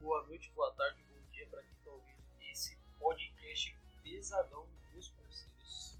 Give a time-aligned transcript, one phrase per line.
[0.00, 5.98] boa noite, boa tarde, bom dia para quem está ouvindo esse podcast pesadão dos parceiros.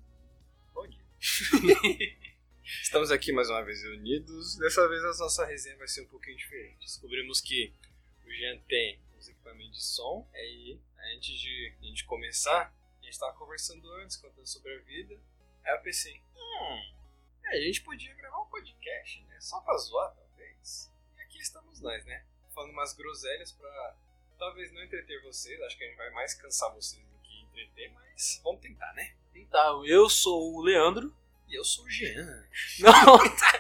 [0.73, 1.05] Bom dia.
[2.83, 4.57] Estamos aqui mais uma vez reunidos.
[4.57, 6.79] Dessa vez a nossa resenha vai ser um pouquinho diferente.
[6.81, 7.75] Descobrimos que
[8.25, 10.27] o Jean tem os equipamentos de som.
[10.33, 10.81] Aí,
[11.15, 15.21] antes de a gente começar, a gente estava conversando antes, contando sobre a vida.
[15.63, 16.95] Aí eu pensei, hum,
[17.45, 19.39] é, a gente podia gravar um podcast, né?
[19.41, 20.91] Só pra zoar, talvez.
[21.19, 22.25] E aqui estamos nós, né?
[22.61, 23.97] Falando umas groselhas pra
[24.39, 25.59] talvez não entreter vocês.
[25.63, 29.15] Acho que a gente vai mais cansar vocês do que entreter, mas vamos tentar, né?
[29.33, 31.17] Tentar, eu sou o Leandro.
[31.49, 32.47] E eu sou o Jean.
[32.81, 33.59] Não, tá,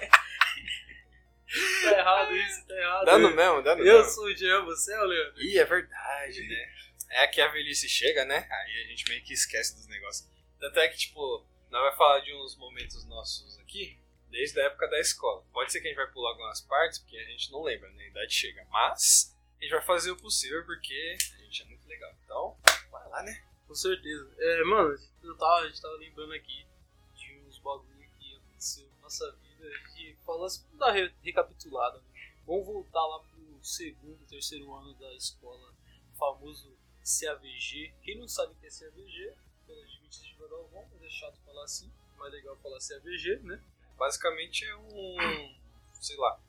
[1.82, 3.04] tá errado isso, tá errado.
[3.06, 4.12] Dá no mesmo, dá no Eu mesmo.
[4.12, 5.42] sou o Jean, você é o Leandro.
[5.42, 6.74] Ih, é verdade, né?
[7.08, 8.46] É que a velhice chega, né?
[8.50, 10.28] Aí a gente meio que esquece dos negócios.
[10.58, 13.98] Tanto é que, tipo, nós vai falar de uns momentos nossos aqui,
[14.30, 15.44] desde a época da escola.
[15.52, 18.04] Pode ser que a gente vai pular algumas partes, porque a gente não lembra, né?
[18.04, 18.64] A idade chega.
[18.70, 22.14] Mas a gente vai fazer o possível, porque a gente é muito legal.
[22.24, 22.56] Então,
[22.90, 23.42] vai lá, né?
[23.66, 24.32] Com certeza.
[24.38, 26.66] É, mano, eu tava, a gente tava lembrando aqui
[27.14, 29.66] de uns bagulho que aconteceu na nossa vida.
[29.68, 31.98] A gente falou assim, vamos dar re- recapitulada.
[31.98, 32.04] Né?
[32.46, 35.72] Vamos voltar lá pro segundo, terceiro ano da escola,
[36.12, 37.94] o famoso CAVG.
[38.02, 39.34] Quem não sabe o que é CAVG,
[39.66, 41.92] pela Adventista de Badalvão, mas é chato falar assim.
[42.16, 43.62] Mais legal falar CAVG, né?
[44.00, 45.58] Basicamente é um,
[46.00, 46.40] sei lá,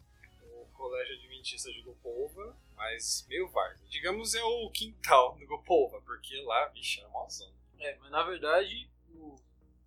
[0.41, 3.85] o colégio adventista de Gopova, mas meio várzea.
[3.89, 7.53] Digamos é o quintal do Gopova, porque lá, era mó zona.
[7.77, 9.35] É, mas na verdade, o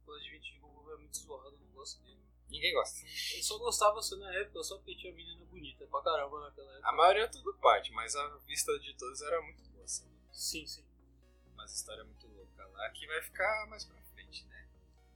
[0.04, 2.20] Colégio Adventista de Badalvão é muito zoado, eu não gosto dele.
[2.50, 3.06] Ninguém gosta.
[3.34, 6.86] Eu só gostava assim na época, só porque tinha menina bonita pra caramba naquela época.
[6.86, 10.06] A maioria é tudo parte, mas a vista de todos era muito boa, assim.
[10.30, 10.84] Sim, sim.
[11.56, 14.68] Mas a história é muito louca lá, que vai ficar mais pra frente, né?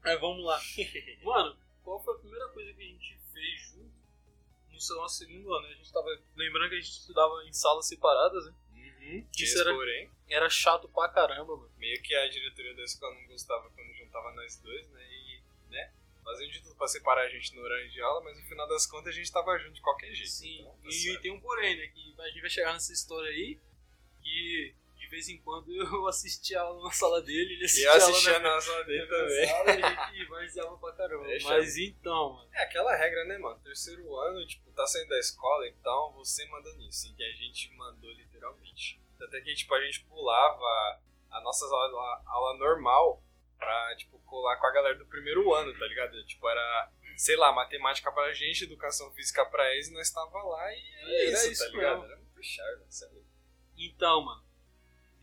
[0.07, 0.59] É, vamos lá.
[1.23, 3.89] Mano, qual foi a primeira coisa que a gente fez junto
[4.71, 5.67] no nosso segundo ano?
[5.67, 8.55] A gente tava lembrando que a gente estudava em salas separadas, né?
[8.75, 9.27] Uhum.
[9.39, 11.73] Isso era- porém, Era chato pra caramba, mano.
[11.79, 15.03] meio que a diretoria da escola não gostava quando juntava nós dois, né?
[15.11, 15.93] E, né?
[16.23, 18.87] Faziam de tudo pra separar a gente no horário de aula, mas no final das
[18.87, 20.31] contas a gente tava junto de qualquer jeito.
[20.31, 21.23] Sim, então, tá e certo.
[21.23, 21.87] tem um porém, né?
[21.87, 23.59] Que a gente vai chegar nessa história aí
[24.23, 24.75] que
[25.09, 28.05] de vez em quando eu assistia aula na sala dele, ele E assistia eu aula
[28.11, 29.47] assistia na na sala dele também.
[29.49, 31.25] sala a gente varzeava pra caramba.
[31.25, 31.49] Deixa.
[31.49, 32.49] Mas então, mano.
[32.53, 33.59] É aquela regra, né, mano?
[33.61, 37.15] Terceiro ano, tipo, tá saindo da escola, então você manda nisso.
[37.19, 39.01] E a gente mandou literalmente.
[39.21, 43.23] Até que, tipo, a gente pulava a nossa aula, aula normal
[43.59, 46.25] pra, tipo, colar com a galera do primeiro ano, tá ligado?
[46.27, 50.73] Tipo, era, sei lá, matemática pra gente, educação física pra eles, e nós tava lá
[50.73, 52.01] e era Era isso, isso tá ligado?
[52.01, 52.13] mesmo.
[52.13, 53.25] Era muito chato, sério.
[53.77, 54.48] Então, mano,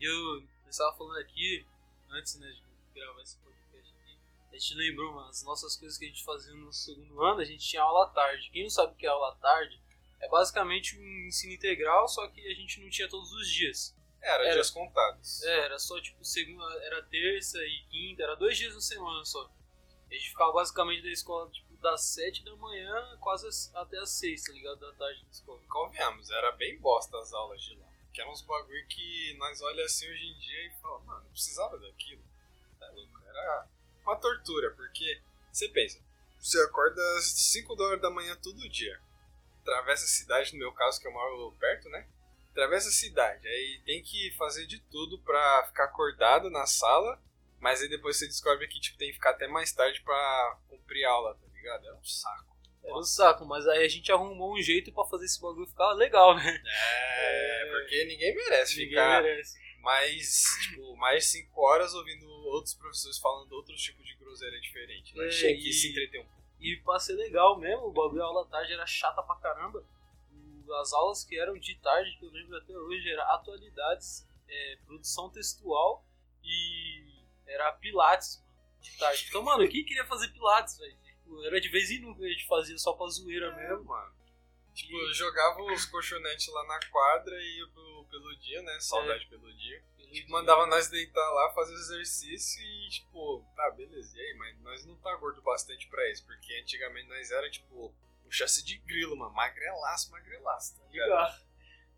[0.04, 1.64] eu, eu estava falando aqui,
[2.10, 2.62] antes né, de
[3.00, 4.18] gravar esse podcast aqui,
[4.50, 7.44] a gente lembrou, mano, as nossas coisas que a gente fazia no segundo ano, a
[7.44, 8.50] gente tinha aula à tarde.
[8.50, 9.80] Quem não sabe o que é aula à tarde,
[10.20, 13.94] é basicamente um ensino integral, só que a gente não tinha todos os dias.
[14.22, 14.54] Era, Era.
[14.54, 15.42] dias contados.
[15.44, 19.48] É, era só tipo segunda, era terça e quinta, era dois dias na semana só.
[20.10, 24.10] A gente ficava basicamente da escola tipo das sete da manhã quase as- até as
[24.10, 24.78] seis, tá ligado?
[24.80, 25.60] Da tarde na escola.
[25.68, 27.85] Convenhamos, era bem bosta as aulas de lá.
[28.16, 31.30] Que eram uns bagulho que nós olha assim hoje em dia e fala, mano, não
[31.32, 32.24] precisava daquilo.
[32.80, 33.20] Tá louco?
[33.26, 33.68] Era
[34.04, 35.20] uma tortura, porque
[35.52, 36.02] você pensa,
[36.38, 38.98] você acorda às 5 horas da manhã todo dia.
[39.60, 42.08] Atravessa a cidade, no meu caso, que eu moro perto, né?
[42.52, 47.22] Atravessa a cidade, aí tem que fazer de tudo pra ficar acordado na sala,
[47.60, 51.04] mas aí depois você descobre que tipo, tem que ficar até mais tarde pra cumprir
[51.04, 51.86] aula, tá ligado?
[51.86, 52.45] É um saco.
[52.86, 55.92] Era um saco, mas aí a gente arrumou um jeito pra fazer esse bagulho ficar
[55.92, 56.62] legal, né?
[56.64, 59.58] É, porque ninguém merece Ninguém ficar merece.
[59.80, 65.16] mais, tipo, mais 5 horas ouvindo outros professores falando outros tipos de groselha diferente.
[65.16, 65.26] Né?
[65.26, 66.36] É, Tinha que se entreter um pouco.
[66.60, 69.84] E pra ser legal mesmo, o bagulho a aula à tarde era chata pra caramba.
[70.80, 75.28] As aulas que eram de tarde, que eu lembro até hoje, era atualidades, é, produção
[75.30, 76.04] textual
[76.42, 77.04] e
[77.46, 79.26] era pilates, mano, de tarde.
[79.28, 80.96] Então, mano, quem queria fazer pilates, velho?
[81.26, 83.84] Tipo, era de vez em nunca a gente fazia só pra zoeira mesmo.
[83.84, 84.14] mano.
[84.74, 88.78] Tipo, eu jogava os colchonetes lá na quadra e ia pro Peludinho, né?
[88.78, 89.28] Saudade É.
[89.28, 89.82] pelo dia.
[90.12, 94.34] Tipo, mandava nós deitar lá, fazer exercício e, tipo, tá, beleza, e aí?
[94.34, 97.92] Mas nós não tá gordo bastante pra isso, porque antigamente nós era, tipo,
[98.24, 101.08] um chassi de grilo, mano, magrelaço, magrelaço, tá ligado?
[101.08, 101.42] Ligado.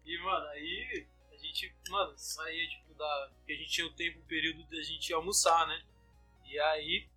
[0.06, 3.31] E, mano, aí a gente, mano, saía, tipo, da.
[3.37, 5.85] Porque a gente tinha o tempo, o período da gente almoçar, né?
[6.47, 7.08] E aí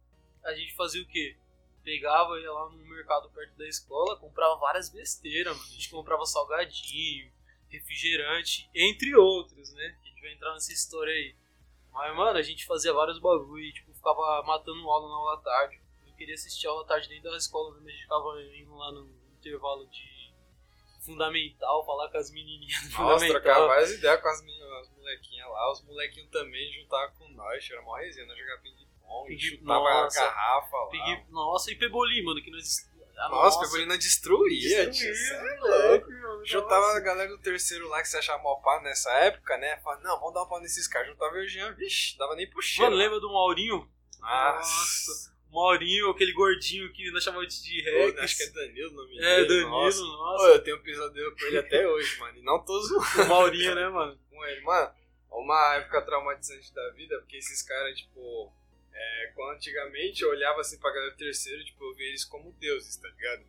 [0.43, 1.37] a gente fazia o quê?
[1.83, 5.67] Pegava, ia lá no mercado perto da escola, comprava várias besteiras, mano.
[5.67, 7.31] A gente comprava salgadinho,
[7.69, 9.97] refrigerante, entre outros, né?
[10.01, 11.35] A gente vai entrar nessa história aí.
[11.91, 15.81] Mas, mano, a gente fazia vários bagulho e, tipo, ficava matando aula na aula tarde.
[16.07, 19.09] Eu queria assistir aula tarde dentro da escola, mesmo, a gente ficava indo lá no
[19.37, 20.21] intervalo de
[21.01, 23.41] fundamental, falar com as menininhas do Nossa, fundamental.
[23.41, 25.71] trocava várias ideias com as meninas, as molequinhas lá.
[25.71, 28.61] Os molequinhos também juntavam com nós, era mó resenha, nós jogava
[29.11, 30.19] ping-pong, Ping- chutava Nossa.
[30.21, 30.89] a garrafa lá.
[30.89, 32.89] Peguei- nossa, e Pebolim, mano, que nós.
[33.17, 35.11] Ah, Nossa, Pebolina destruía, tio.
[35.11, 36.09] destruía, é louco.
[36.11, 36.97] mano, Juntava nossa.
[36.97, 39.77] a galera do terceiro lá que você achava mó pá nessa época, né?
[39.83, 41.09] Falava, não, vamos dar um pau nesses caras.
[41.09, 42.89] Juntava eu e o Jean, vixi, dava nem cheiro.
[42.89, 43.87] Mano, lembra do Maurinho?
[44.19, 45.31] Nossa.
[45.51, 48.19] O Maurinho, aquele gordinho que nós chamávamos de Rex.
[48.19, 49.47] Acho que é Danilo o nome É, dele.
[49.49, 50.01] Danilo, Nossa.
[50.01, 50.37] nossa.
[50.43, 52.37] Pô, eu tenho um pesadelo com ele até hoje, mano.
[52.39, 54.17] E não tô zoando O Maurinho, né, mano?
[54.29, 54.61] com ele.
[54.61, 54.91] Mano,
[55.29, 58.51] uma época traumatizante da vida, porque esses caras, tipo...
[59.01, 62.51] É, quando antigamente eu olhava assim pra galera do terceiro, tipo, eu via eles como
[62.53, 63.43] deuses, tá ligado?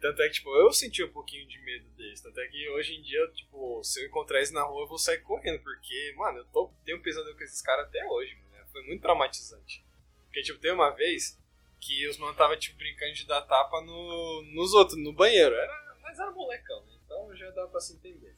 [0.00, 2.20] Tanto é que, tipo, eu senti um pouquinho de medo deles.
[2.20, 4.98] Tanto é que hoje em dia, tipo, se eu encontrar eles na rua, eu vou
[4.98, 5.62] sair correndo.
[5.62, 8.66] Porque, mano, eu tô, tenho um pesadelo com esses caras até hoje, mano.
[8.70, 9.82] Foi muito traumatizante.
[10.26, 11.38] Porque, tipo, tem uma vez
[11.80, 15.54] que os mano tava, tipo, brincando de dar tapa no, nos outros, no banheiro.
[15.54, 16.92] Era, mas era molecão, né?
[17.04, 18.34] Então já dá pra se entender.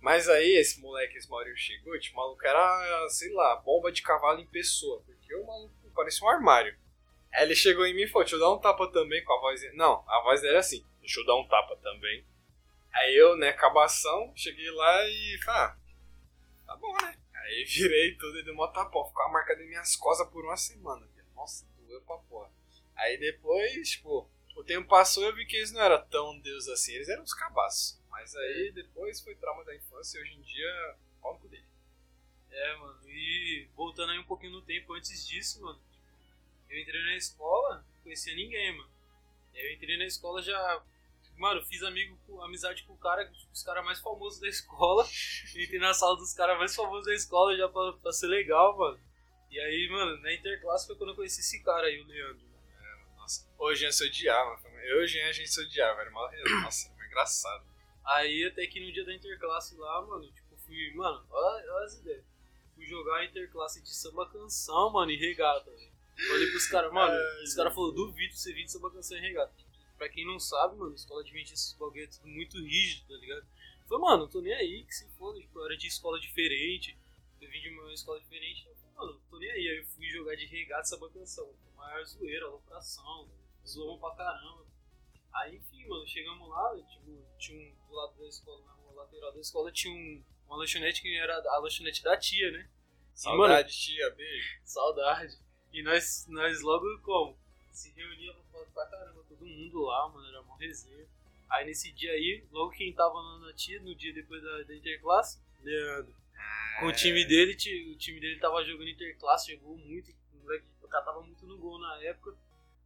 [0.00, 4.02] Mas aí, esse moleque, esse Maurício chegou, tipo, o maluco era, sei lá, bomba de
[4.02, 5.02] cavalo em pessoa.
[5.04, 6.78] Porque o maluco parecia um armário.
[7.32, 9.40] Aí ele chegou em mim e falou, deixa eu dar um tapa também com a
[9.40, 9.76] voz dele.
[9.76, 12.24] Não, a voz dele era assim, deixa eu dar um tapa também.
[12.92, 15.76] Aí eu, né, cabação, cheguei lá e falei, ah,
[16.66, 17.18] tá bom, né?
[17.34, 19.06] Aí virei tudo e dei uma tapão.
[19.06, 21.06] Ficou a marca das minhas costas por uma semana.
[21.34, 22.50] Nossa, doeu pra porra.
[22.96, 26.68] Aí depois, tipo, o tempo passou e eu vi que eles não eram tão deus
[26.68, 26.92] assim.
[26.94, 28.00] Eles eram uns cabaços.
[28.10, 31.64] Mas aí depois foi trauma da infância e hoje em dia, cu dele.
[32.50, 32.98] É, mano.
[33.08, 35.80] E voltando aí um pouquinho no tempo antes disso, mano.
[36.68, 38.90] Eu entrei na escola, não conhecia ninguém, mano.
[39.54, 40.82] Eu entrei na escola já.
[41.36, 45.06] Mano, fiz amigo, amizade com o cara, os caras mais famosos da escola.
[45.54, 48.98] Entrei na sala dos caras mais famosos da escola já pra, pra ser legal, mano.
[49.50, 52.46] E aí, mano, na interclasse foi quando eu conheci esse cara aí, o Leandro.
[53.16, 54.60] Nossa, hoje a gente se odiava.
[54.82, 56.00] Eu e o Jean a gente se odiava.
[56.00, 56.30] Era mal...
[56.62, 57.64] Nossa, era engraçado.
[58.04, 61.94] Aí até que no dia da interclasse lá, mano, tipo, fui, mano, olha, olha as
[61.94, 62.24] ideias.
[62.74, 65.87] Fui jogar a interclasse de samba canção, mano, e regata, velho.
[66.26, 69.20] Falei pros caras, mano, Ai, os caras falaram, duvido você vir de samba canção e
[69.20, 69.52] regata.
[69.96, 73.14] Pra quem não sabe, mano, escola de adventista esses bagulho é tudo muito rígido, tá
[73.14, 73.46] ligado?
[73.88, 76.96] Falei, mano, não tô nem aí, que se foda, tipo, eu era de escola diferente,
[77.40, 79.68] eu vim de uma escola diferente, eu falei, mano, não tô nem aí.
[79.68, 81.52] Aí eu fui jogar de regata e samba canção.
[81.76, 83.28] Maior zoeira, alopração,
[83.66, 84.66] zoamos pra caramba.
[85.32, 89.32] Aí, enfim, mano, chegamos lá, tipo, tinha um do lado da escola, na rua lateral
[89.32, 92.68] da escola, tinha um, uma lanchonete que era a lanchonete da tia, né?
[93.14, 94.60] Saudade, tia, beijo.
[94.64, 95.38] Saudade.
[95.72, 97.36] E nós, nós logo como?
[97.70, 101.06] Se reuníamos pra, pra caramba, todo mundo lá, mano, era uma resenha.
[101.50, 105.38] Aí nesse dia aí, logo quem tava na tia, no dia depois da, da interclasse,
[105.62, 106.14] Leandro.
[106.80, 111.22] Com o time dele, o time dele tava jogando interclasse, jogou muito, o moleque tava
[111.22, 112.36] muito no gol na época.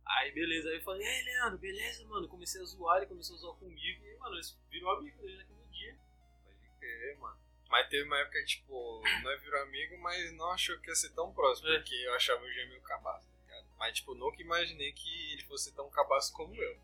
[0.05, 2.29] Aí beleza, aí eu falei, ei Leandro, beleza, mano?
[2.29, 5.67] Comecei a zoar, ele começou a zoar comigo e, mano, eles virou amigo dele naquele
[5.73, 5.97] dia.
[6.45, 7.37] Pode crer, mano.
[7.73, 11.09] Mas teve uma época que, tipo, nós virou amigo, mas não achou que ia ser
[11.15, 11.79] tão próximo, É.
[11.79, 13.67] porque eu achava o Jean meio cabaço, tá ligado?
[13.79, 16.79] Mas, tipo, nunca imaginei que ele fosse tão cabaço como eu.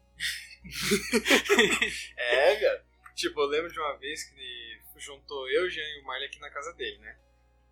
[2.16, 2.82] é, velho.
[3.14, 6.38] Tipo, eu lembro de uma vez que juntou eu, o Jean e o Marley aqui
[6.40, 7.18] na casa dele, né?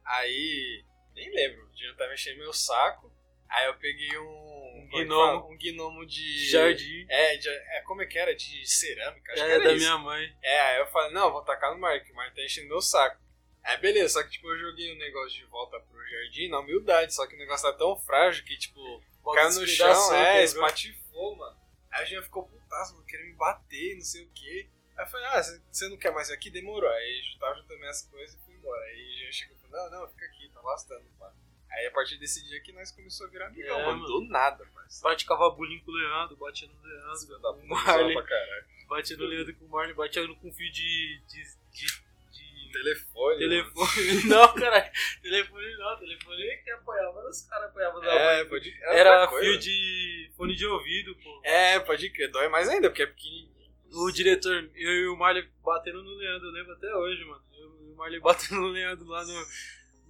[0.04, 0.84] Aí,
[1.14, 3.10] nem lembro, o Jean tava enchendo meu saco,
[3.48, 4.45] aí eu peguei um...
[4.86, 5.50] é que gnomo.
[5.52, 6.50] Um gnomo de...
[6.50, 7.06] Jardim.
[7.08, 8.34] É, de, é, como é que era?
[8.34, 9.84] De cerâmica, acho que É, era da isso.
[9.84, 10.36] minha mãe.
[10.42, 13.20] É, aí eu falei, não, vou tacar no Mark, o Mark tá enchendo meu saco.
[13.64, 17.12] Aí beleza, só que tipo, eu joguei o negócio de volta pro jardim na humildade,
[17.12, 19.02] só que o negócio tá tão frágil que, tipo,
[19.34, 21.56] caiu no chão, é, espatifou, mano.
[21.90, 24.68] Aí a gente ficou putaço, mano, querendo me bater, não sei o quê.
[24.96, 26.48] Aí eu falei, ah, você- não quer mais vir aqui?
[26.48, 26.88] Demorou.
[26.88, 28.82] Aí eu tava juntando minhas coisas e fui embora.
[28.84, 31.32] Aí já chegou e falou, não, não, fica aqui, tá bastando, pá.
[31.76, 34.06] Aí a partir desse dia que nós começamos a virar amigão, É, mano, mano.
[34.06, 35.02] do nada, parceiro.
[35.02, 38.14] Praticava bullying com o Leandro, batia no Leandro, da com Marley.
[38.14, 38.64] pra caralho.
[38.88, 41.20] Batia no Leandro com o Marley, batia no com fio de.
[41.28, 41.86] de, de,
[42.32, 44.24] de Telefone, telefone.
[44.28, 44.90] Não, caralho.
[45.22, 48.48] Telefone não, telefone que apoiava, os caras apoiavam da É, mãe.
[48.50, 49.44] pode Era coisa.
[49.50, 50.30] fio de.
[50.36, 51.40] fone de ouvido, pô.
[51.44, 52.30] É, pode crer.
[52.30, 53.54] Dói mais ainda, porque é pequenininho.
[53.92, 57.42] O diretor, eu e o Marley batendo no Leandro, eu lembro até hoje, mano.
[57.54, 59.46] Eu e o Marley batendo no Leandro lá no,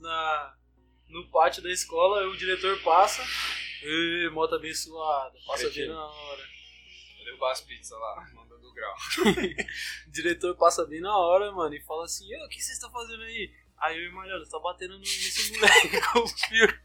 [0.00, 0.56] na,
[1.08, 3.22] no pátio da escola, o diretor passa.
[3.82, 6.42] Ê, moto abençoada, passa bem na hora.
[7.24, 8.94] Levar as pizzas lá, mandando grau.
[10.06, 13.22] O diretor passa bem na hora, mano, e fala assim: o que vocês estão fazendo
[13.22, 13.52] aí?
[13.78, 16.80] Aí eu e o Marley, você tá batendo no, nesse moleque com o fio.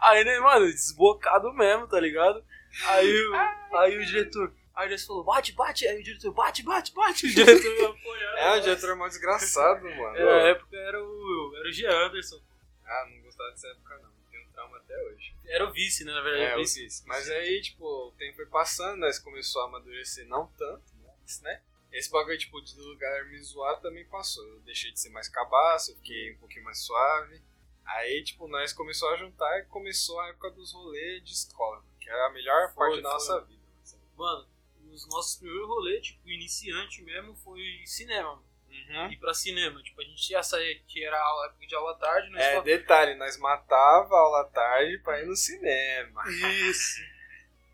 [0.00, 2.42] Aí, né, mano, desbocado mesmo, tá ligado?
[2.86, 4.54] Aí, o- aí o diretor.
[4.74, 5.86] Aí ele falou, bate, bate.
[5.86, 7.26] Aí o diretor, bate, bate, bate.
[7.26, 8.36] O diretor me apoiando.
[8.38, 10.16] É, o diretor é mó desgraçado, mano.
[10.16, 12.40] É, na época era o, era o Jean Anderson.
[12.86, 14.12] Ah, não gostava dessa época não.
[14.30, 15.34] Tenho trauma até hoje.
[15.46, 16.52] Era o vice, né, na verdade.
[16.52, 16.80] É, o vice.
[16.80, 17.04] fiz.
[17.06, 21.62] Mas aí, tipo, o tempo foi passando, nós começou a amadurecer não tanto, mas, né?
[21.90, 24.42] esse bagulho, tipo, de lugar me zoar também passou.
[24.46, 27.42] Eu deixei de ser mais cabaço, fiquei um pouquinho mais suave.
[27.84, 32.08] Aí, tipo, nós começou a juntar e começou a época dos rolês de escola, que
[32.08, 33.12] era a melhor Foi, parte da foi.
[33.12, 33.62] nossa vida.
[33.84, 34.02] sabe?
[34.16, 34.48] Mano,
[34.90, 38.51] os nossos primeiros rolês, tipo, iniciante mesmo, foi cinema, mano.
[38.92, 39.12] Uhum.
[39.12, 39.82] Ir pra cinema.
[39.82, 42.60] Tipo, a gente ia sair, que era a época de aula tarde, nós É, só-
[42.62, 46.22] detalhe, nós matava a aula tarde pra ir no cinema.
[46.28, 47.00] Isso.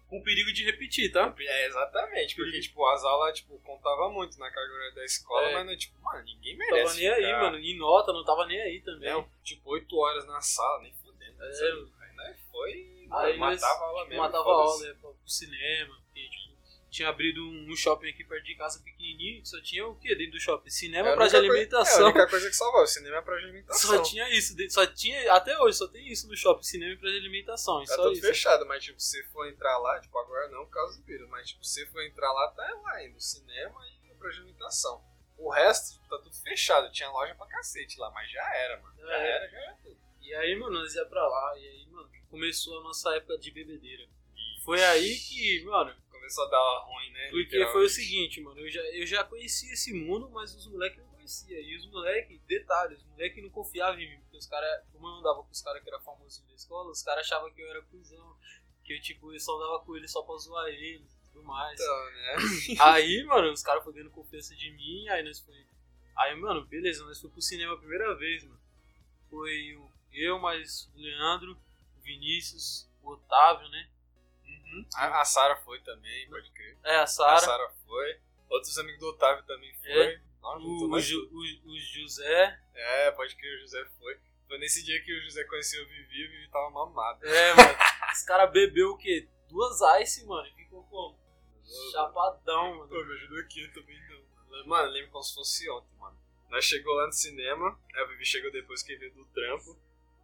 [0.08, 1.34] Com perigo de repetir, tá?
[1.38, 5.52] É, exatamente, porque, tipo, as aulas, tipo, contava muito na carga horária da escola, É.
[5.54, 7.58] mas, não, tipo, mano, ninguém Não merece tava nem aí, ficar, mano.
[7.58, 9.14] Em nota, não tava nem aí também.
[9.14, 11.44] Né, tipo, 8 horas na sala, nem fudendo.
[11.44, 11.52] É.
[11.52, 11.92] sabe?
[12.00, 14.22] Aí nós foi, Aí matava a aula mesmo.
[14.22, 15.98] matava a aula, ia pro cinema.
[16.90, 20.32] Tinha abrido um, shopping aqui perto de casa pequenininho, que só tinha o quê dentro
[20.32, 20.70] do shopping?
[20.70, 22.00] Cinema, É a praça de alimentação.
[22.00, 23.90] É, a única coisa que salvava, o cinema é pra alimentação.
[23.96, 27.12] Só tinha isso, só tinha, até hoje, só tem isso no shopping, cinema e praça
[27.12, 27.82] de alimentação.
[27.82, 28.22] e Tá tudo isso.
[28.22, 31.48] fechado, mas tipo, se for entrar lá, tipo, agora não por causa do vírus, mas
[31.48, 35.04] tipo, se for entrar lá, tá lá ainda, o cinema e a pra alimentação.
[35.36, 38.96] O resto, tipo, tá tudo fechado, tinha loja pra cacete lá, mas já era, mano.
[38.98, 39.30] Já É.
[39.30, 39.98] era, já era tudo.
[40.22, 43.50] E aí, mano, nós ia pra lá, e aí, mano, começou a nossa época de
[43.50, 44.08] bebedeira.
[44.64, 45.94] Foi aí que, mano,
[46.28, 47.30] Começou a dar ruim, né?
[47.30, 50.98] Porque foi o seguinte, mano, eu já, eu já conhecia esse mundo, mas os moleques
[50.98, 51.60] não conheciam.
[51.60, 55.12] E os moleques, detalhes, os moleques não confiavam em mim, porque os caras, como eu
[55.14, 57.82] andava com os caras que eram famosinhos da escola, os caras achavam que eu era
[57.82, 58.36] cuzão,
[58.84, 61.80] que eu, tipo, eu só andava com eles só pra zoar eles e tudo mais.
[61.80, 62.76] Então, né?
[62.80, 65.66] Aí, mano, os caras foram dando confiança de mim, aí nós foi.
[66.16, 68.60] Aí, mano, beleza, nós fomos pro cinema a primeira vez, mano.
[69.30, 69.78] Foi
[70.12, 71.56] eu, mais o Leandro,
[71.96, 73.88] o Vinícius, o Otávio, né?
[74.72, 74.86] Uhum.
[74.94, 76.76] A, a Sara foi também, pode crer.
[76.84, 78.20] É, a A Sara, Sara foi.
[78.50, 79.90] Outros amigos do Otávio também foi.
[79.90, 80.20] É.
[80.40, 82.60] Nossa, o, o, Ju- o, o José.
[82.74, 84.18] É, pode crer, o José foi.
[84.46, 87.26] Foi nesse dia que o José conheceu o Vivi e o Vivi tava mamado.
[87.26, 87.68] É, mano.
[88.12, 89.28] Os caras bebeu o quê?
[89.50, 90.46] Duas ice, mano.
[90.46, 91.18] e Ficou como?
[91.92, 93.06] Chapadão, Pô, mano.
[93.06, 94.66] me ajudou aqui, eu também não.
[94.66, 96.16] Mano, lembro como se fosse ontem, mano.
[96.48, 99.76] Nós chegou lá no cinema, o Vivi chegou depois que veio do trampo.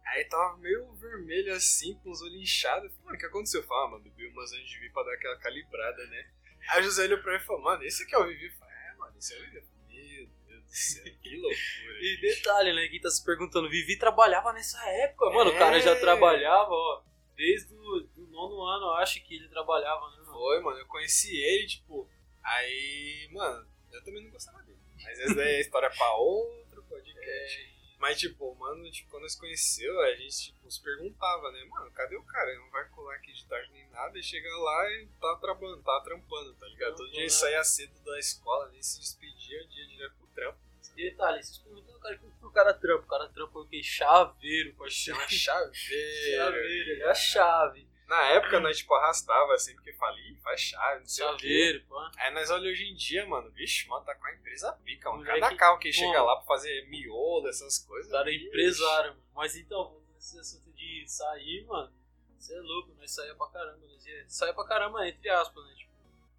[0.07, 2.91] Aí tava meio vermelho assim, com os olhos inchados.
[2.91, 3.61] Falei, mano, o que aconteceu?
[3.61, 6.29] Eu falei, ah, mano, bebi umas antes de vir pra dar aquela calibrada, né?
[6.69, 8.45] Aí o José olhou pra mim e falou, mano, esse aqui é o Vivi?
[8.45, 9.65] Eu falei, é, mano, esse é o Vivi.
[9.89, 11.99] Meu Deus do céu, que loucura.
[12.01, 12.87] E bicho." detalhe, né?
[12.87, 15.51] Quem tá se perguntando, Vivi trabalhava nessa época, mano.
[15.51, 15.57] O É.
[15.59, 17.03] cara já trabalhava, ó.
[17.35, 20.31] Desde o nono ano, eu acho que ele trabalhava, né, mano?
[20.31, 22.09] Foi, mano, eu conheci ele, tipo,
[22.43, 24.79] aí, mano, eu também não gostava dele.
[25.03, 27.74] Mas essa daí é história pra outro podcast.
[27.99, 32.15] Mas, tipo, mano, tipo, quando nós conheceu, a gente, tipo, se perguntava, né, mano, cadê
[32.15, 32.49] o cara?
[32.49, 35.81] Ele não vai colar aqui de tarde nem nada, e chega lá e tá trabalhando,
[35.83, 36.95] tá trampando, tá ligado?
[36.95, 40.59] Todo dia ele saía cedo da escola, nem se despedia, dia direto pro trampo.
[40.97, 43.03] E detalhe, vocês perguntam, cara, o que que o cara trampa?
[43.03, 43.83] O cara trampa o quê?
[43.83, 45.19] Chaveiro, parceiro.
[45.19, 45.73] uma chaveira.
[45.73, 47.87] Chaveiro, ele é a chave.
[48.07, 51.47] Na época, nós, tipo, arrastava sempre que falei, "Ih, faz chave, não sei o quê.
[51.47, 51.97] Chaveiro, pô.
[52.17, 55.23] Aí nós olhamos hoje em dia, mano, vixe, mano, tá com a empresa pica, mano.
[55.25, 55.93] Cada carro que pô.
[55.93, 58.11] chega lá pra fazer miolo, essas coisas.
[58.11, 58.45] Cara vixe.
[58.47, 59.23] empresário, mano.
[59.33, 61.91] Mas então, nesse assunto de sair, mano,
[62.37, 63.85] você é louco, nós saía pra caramba.
[63.87, 65.73] Nós ia, saía pra caramba, entre aspas, né?
[65.75, 65.91] Tipo,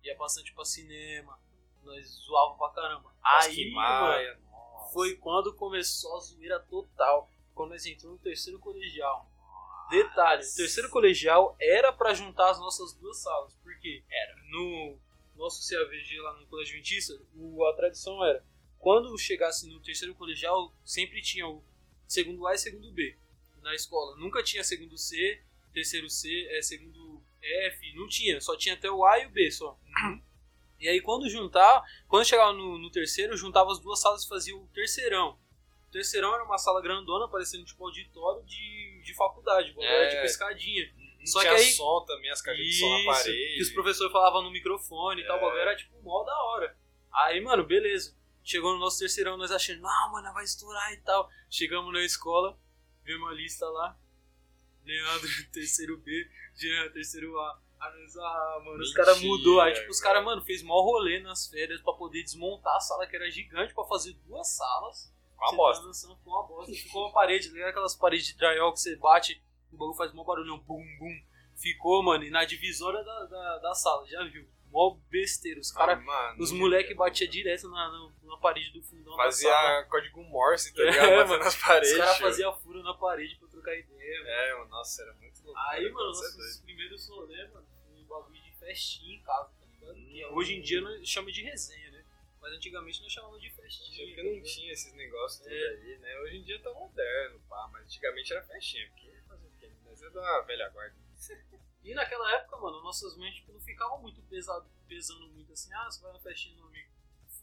[0.04, 1.36] ia bastante pra cinema,
[1.82, 3.12] nós zoava pra caramba.
[3.24, 4.92] Aí, que mano, nossa.
[4.92, 7.28] foi quando começou a zoeira total.
[7.54, 9.28] Quando nós entramos no terceiro colegial.
[9.90, 13.54] Detalhe, o terceiro colegial era pra juntar as nossas duas salas.
[13.62, 14.02] Por quê?
[14.10, 14.36] Era.
[14.50, 14.98] No
[15.36, 18.44] nosso CAVG lá no Colégio Adventista, a tradição era,
[18.78, 21.62] quando chegasse no terceiro colegial, sempre tinha o
[22.06, 23.16] segundo A e segundo B
[23.62, 24.16] na escola.
[24.16, 29.04] Nunca tinha segundo C, terceiro C, é, segundo F, não tinha, só tinha até o
[29.04, 29.78] A e o B só.
[30.78, 34.54] E aí quando juntar, quando chegava no, no terceiro, juntava as duas salas e fazia
[34.54, 35.38] o terceirão.
[35.88, 38.75] O terceirão era uma sala grandona, parecendo tipo auditório de,
[39.06, 39.84] de faculdade, É.
[39.84, 40.84] era tipo escadinha.
[41.18, 43.54] Não Só tinha que aí- som também, as caixas de som na parede.
[43.56, 45.38] Que os professores falavam no microfone e tal, É.
[45.38, 46.76] o bagulho era tipo mó da hora.
[47.12, 48.14] Aí, mano, beleza.
[48.44, 51.28] Chegou no nosso terceirão, nós achando, não, mano, vai estourar e tal.
[51.50, 52.56] Chegamos na escola,
[53.02, 53.98] vimos a lista lá.
[54.84, 57.60] Leandro, terceiro B, Jean, terceiro A.
[57.80, 59.60] Aí nós, ah, mano, os Mentira, caras mudou.
[59.60, 63.06] Aí, tipo, os caras, mano, fez mó rolê nas férias pra poder desmontar a sala
[63.06, 65.12] que era gigante pra fazer duas salas.
[65.36, 66.08] Com a Você bosta.
[66.08, 66.72] tá Ficou uma bosta.
[66.72, 67.68] Ficou uma parede, ligado?
[67.70, 71.22] Aquelas paredes de drywall que você bate, o bagulho faz mó barulhão, bum, bum.
[71.54, 74.46] Ficou, mano, e na divisória da, da, da sala, já viu?
[74.70, 75.58] Mó besteira.
[75.60, 79.56] Os cara, Ah, os moleque batiam direto na, na, na parede do fundão Fazia da
[79.56, 79.84] sala.
[79.84, 81.08] código Morse, tá É, ligado?
[81.08, 81.92] Batendo mano, nas paredes.
[81.92, 84.22] Os caras faziam furo na parede pra trocar ideia.
[84.26, 85.58] É, mano, nossa, era muito louco.
[85.70, 86.62] Aí, mano, é nossos doido.
[86.64, 89.96] primeiros rolês, mano, um bagulho de festinha em casa, tá ligado?
[89.96, 90.36] Hum.
[90.36, 91.85] hoje em dia chamamos de resenha?
[92.46, 94.06] Mas antigamente nós chamávamos de festinha.
[94.06, 95.68] Porque tá não tinha esses negócios tudo É.
[95.68, 96.20] aí, né?
[96.20, 99.68] Hoje em dia tá moderno, pá, mas antigamente era festinha, porque fazer o quê?
[99.84, 100.94] Mas é da velha guarda.
[101.82, 105.90] E naquela época, mano, nossas mães tipo, não ficavam muito pesado, pesando muito assim, ah,
[105.90, 106.88] você vai na festinha do amigo.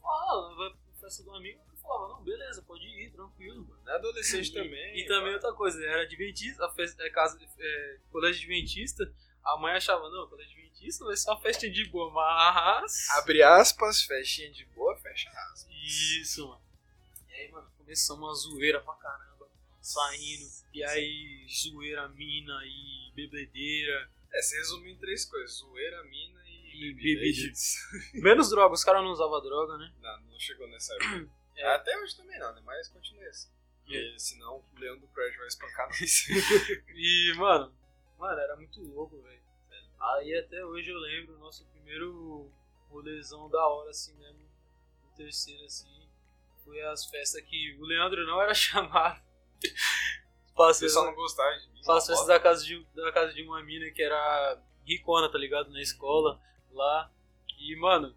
[0.02, 3.90] fala, vai pra festa do amigo, eu falava, não, beleza, pode ir, tranquilo, mano.
[3.90, 5.00] É adolescente E- também.
[5.00, 5.36] E também pá.
[5.36, 10.30] outra coisa, era adventista, a festa, é, casa, é, colégio adventista, a mãe achava, não,
[10.30, 13.10] colégio adventista vai ser uma festa de boa, mas...
[13.12, 15.68] Abre aspas, festinha de boa, fecha aspas.
[15.72, 16.62] Isso, mano.
[17.30, 19.48] E aí, mano, começamos uma zoeira pra caramba,
[19.80, 26.42] saindo, e aí zoeira, mina e bebedeira, É, você resumiu em três coisas: zoeira, mina
[26.48, 27.54] e, E.
[28.16, 29.94] É menos droga, os caras não usavam droga, né?
[30.02, 31.30] Não, não chegou nessa época.
[31.56, 31.68] É.
[31.76, 32.62] Até hoje também não, né?
[32.66, 33.48] Mas continua assim.
[33.84, 36.26] Porque senão o leão do prédio vai espancar nós.
[36.96, 37.72] E, mano,
[38.18, 39.40] mano, era muito louco, velho.
[40.00, 42.52] Aí até hoje eu lembro, o nosso primeiro
[42.90, 44.43] rolezão da hora, assim mesmo,
[45.16, 46.08] terceiro, assim,
[46.64, 49.22] foi as festas que o Leandro não era chamado.
[50.56, 51.80] Passei pessoal não gostava de mim.
[51.80, 55.38] as não festas da casa, de, da casa de uma mina que era ricona, tá
[55.38, 55.72] ligado?
[55.72, 56.40] Na escola,
[56.72, 57.12] lá.
[57.60, 58.16] E, mano,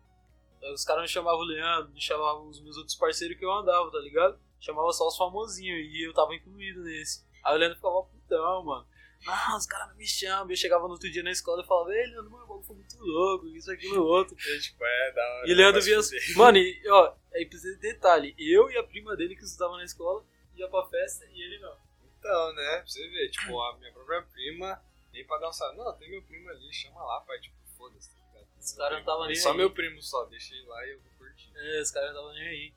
[0.72, 3.90] os caras não chamavam o Leandro, não chamavam os meus outros parceiros que eu andava,
[3.90, 4.38] tá ligado?
[4.60, 7.24] Chamava só os famosinhos e eu tava incluído nesse.
[7.44, 8.86] Aí o Leandro ficava putão, mano.
[9.26, 10.48] Ah, os caras não me chamam.
[10.50, 12.76] Eu chegava no outro dia na escola e falava, ei, Leandro, mano, o bagulho foi
[12.76, 14.36] muito louco, isso, aquilo, outro.
[14.48, 15.48] É, tipo, é, da hora.
[15.50, 15.98] E Leandro via.
[15.98, 16.36] as- fuder.
[16.36, 18.34] Mano, e, ó, aí precisa de detalhe.
[18.38, 21.76] Eu e a prima dele que estudava na escola ia pra festa e ele não.
[22.18, 22.76] Então, né?
[22.78, 25.76] Pra você ver, tipo, a minha própria prima, nem pra dar um salve.
[25.76, 27.38] Não, tem meu primo ali, chama lá, pai.
[27.40, 28.46] Tipo, foda-se, tá ligado?
[28.60, 29.56] Os caras não tava nem Só aí.
[29.56, 31.52] meu primo só, deixa ele lá e eu vou curtir.
[31.54, 32.74] É, os caras não estavam nem aí.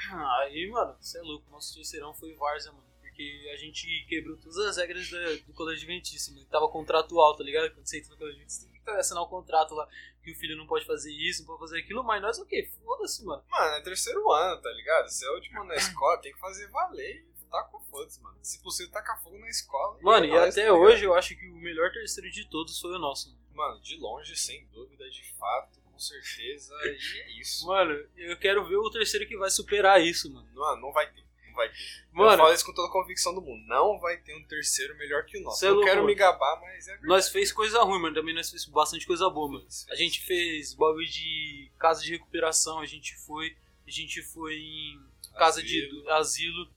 [0.40, 1.50] Aí, mano, você é louco.
[1.50, 2.84] Nosso terceirão foi Várzea, mano.
[3.20, 6.44] Porque a gente quebrou todas as regras da- do colégio adventista, mano.
[6.44, 7.70] Que tava contratual, tá ligado?
[7.74, 9.86] Quando você entra no colégio adventista, tem que assinar um contrato lá.
[10.24, 12.02] Que o filho não pode fazer isso, não pode fazer aquilo.
[12.02, 12.70] Mas nós o quê?
[12.82, 13.44] Foda-se, mano.
[13.50, 15.08] Mano, é terceiro ano, tá ligado?
[15.10, 18.22] Você é o último ano na escola, tem que fazer valer e tá com foda-se,
[18.22, 18.38] mano.
[18.42, 19.98] Se possível, tacar fogo na escola.
[20.00, 22.98] Mano, e até tá hoje eu acho que o melhor terceiro de todos foi o
[22.98, 23.40] nosso, mano.
[23.52, 27.66] Mano, de longe, sem dúvida, de fato, com certeza, e é isso.
[27.66, 30.48] Mano, eu quero ver o terceiro que vai superar isso, mano.
[30.54, 31.20] Mano, não vai ter.
[31.50, 31.74] Não vai ter.
[31.74, 33.62] eu Mano, falo isso com toda a convicção do mundo.
[33.66, 35.64] Não vai ter um terceiro melhor que o nosso.
[35.64, 37.08] É eu louco, quero me gabar, mas é verdade.
[37.08, 38.14] nós fez coisa ruim, mano.
[38.14, 39.66] Também nós fez bastante coisa boa, mano.
[39.90, 40.74] A gente fez.
[40.74, 45.00] bagulho de casa de recuperação, a gente foi, a gente foi em
[45.36, 46.10] casa de Asilo.
[46.10, 46.68] asilo,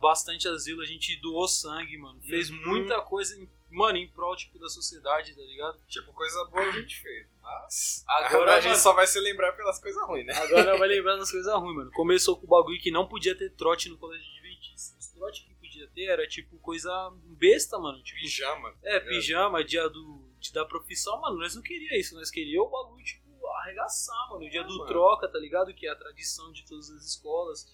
[0.00, 2.20] bastante asilo, a gente doou sangue, mano.
[2.22, 2.56] Fez Uhum.
[2.66, 5.78] muita coisa, em, mano, em prol tipo da sociedade, tá ligado?
[5.88, 7.26] Tipo, coisa boa a gente fez.
[7.42, 8.04] Mas.
[8.08, 10.34] Agora, a gente mano- só vai se lembrar pelas coisas ruins, né?
[10.34, 11.90] Agora vai lembrar das coisas ruins, mano.
[11.92, 14.96] Começou com o bagulho que não podia ter trote no colégio adventista.
[14.98, 16.90] Os trote que podia ter era tipo coisa
[17.38, 18.02] besta, mano.
[18.02, 18.74] Tipo, Pijama.
[18.82, 21.38] é, tá pijama, dia do, da profissão, mano.
[21.38, 24.44] Nós não queríamos isso, nós queríamos o bagulho, tipo, arregaçar, mano.
[24.46, 24.86] O dia É, do mano.
[24.86, 25.72] troca, tá ligado?
[25.74, 27.66] Que é a tradição de todas as escolas.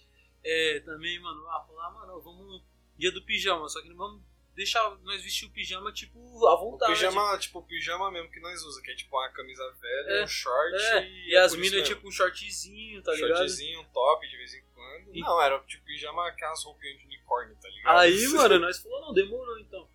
[0.43, 2.63] É, também, mano, ah, falar, mano, vamos.
[2.97, 4.21] Dia do pijama, só que não vamos
[4.59, 6.93] deixar nós vestir o pijama, tipo, à O vontade.
[6.93, 10.23] pijama, tipo, o pijama mesmo que nós usa, que é tipo uma camisa velha, É,
[10.23, 11.29] um short É, e.
[11.31, 13.37] e as por isso minas, tipo, um shortzinho, tá ligado?
[13.37, 15.15] Shortzinho, um top de vez em quando.
[15.15, 17.97] E- Não, era tipo pijama aquelas roupinhas de unicórnio, tá ligado?
[17.99, 19.89] Aí, mano, nós falou, não, demorou então.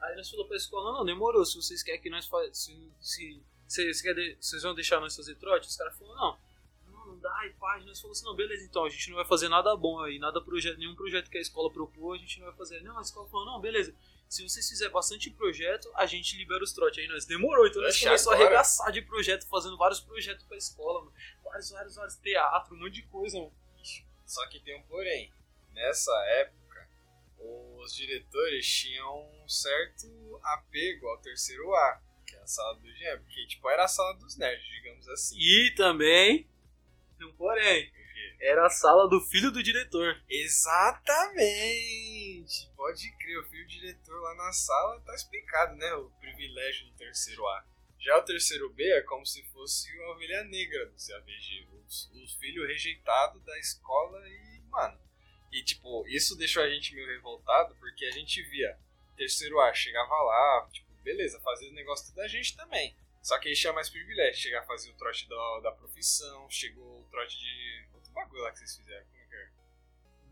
[0.00, 2.52] Aí nós falou pra escola, não, demorou, se vocês querem que nós façamos.
[2.54, 5.68] Se, se, se, se vocês vão deixar nós fazer trote?
[5.68, 6.38] Os caras falaram, não,
[7.22, 9.48] dá, e pá, e nós falamos assim, não, beleza, então, a gente não vai fazer
[9.48, 12.56] nada bom aí, nada projeto, nenhum projeto que a escola propôs, a gente não vai
[12.56, 12.82] fazer.
[12.82, 13.94] Não, a escola falou, não, beleza.
[14.28, 16.98] Se vocês fizerem bastante projeto, a gente libera os trotes.
[16.98, 18.48] Aí nós demorou, então nós Oxe, começamos a agora?
[18.48, 21.12] arregaçar de projeto, fazendo vários projetos pra escola, mano.
[21.44, 23.52] Vários, vários, vários teatro, um monte de coisa, mano.
[24.24, 25.30] Só que tem um porém.
[25.74, 26.88] Nessa época,
[27.38, 33.20] os diretores tinham um certo apego ao terceiro A, que é a sala do engenheiro,
[33.22, 35.36] porque tipo, era a sala dos nerds, digamos assim.
[35.38, 36.48] E também,
[37.22, 37.92] tem um porém,
[38.40, 40.20] era a sala do filho do diretor.
[40.28, 41.48] Exatamente!
[42.76, 45.94] Pode crer, o filho do diretor lá na sala tá explicado, né?
[45.94, 47.64] O privilégio do terceiro A.
[48.00, 51.68] Já o terceiro B é como se fosse uma ovelha negra do CAVG.
[51.86, 55.00] Os, os filhos rejeitados da escola e, mano.
[55.52, 58.76] E, tipo, isso deixou a gente meio revoltado porque a gente via
[59.16, 62.96] terceiro A chegava lá, tipo, beleza, fazia o negócio da gente também.
[63.22, 64.42] Só que aí tinha mais privilégio.
[64.42, 67.86] Chegar a fazer o trote da, da profissão, chegou o trote de.
[67.94, 69.06] Outro bagulho lá que vocês fizeram.
[69.06, 69.50] Como é que era?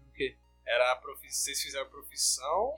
[0.09, 0.37] O quê?
[0.66, 1.33] Era a profi...
[1.33, 2.76] Vocês fizeram profissão.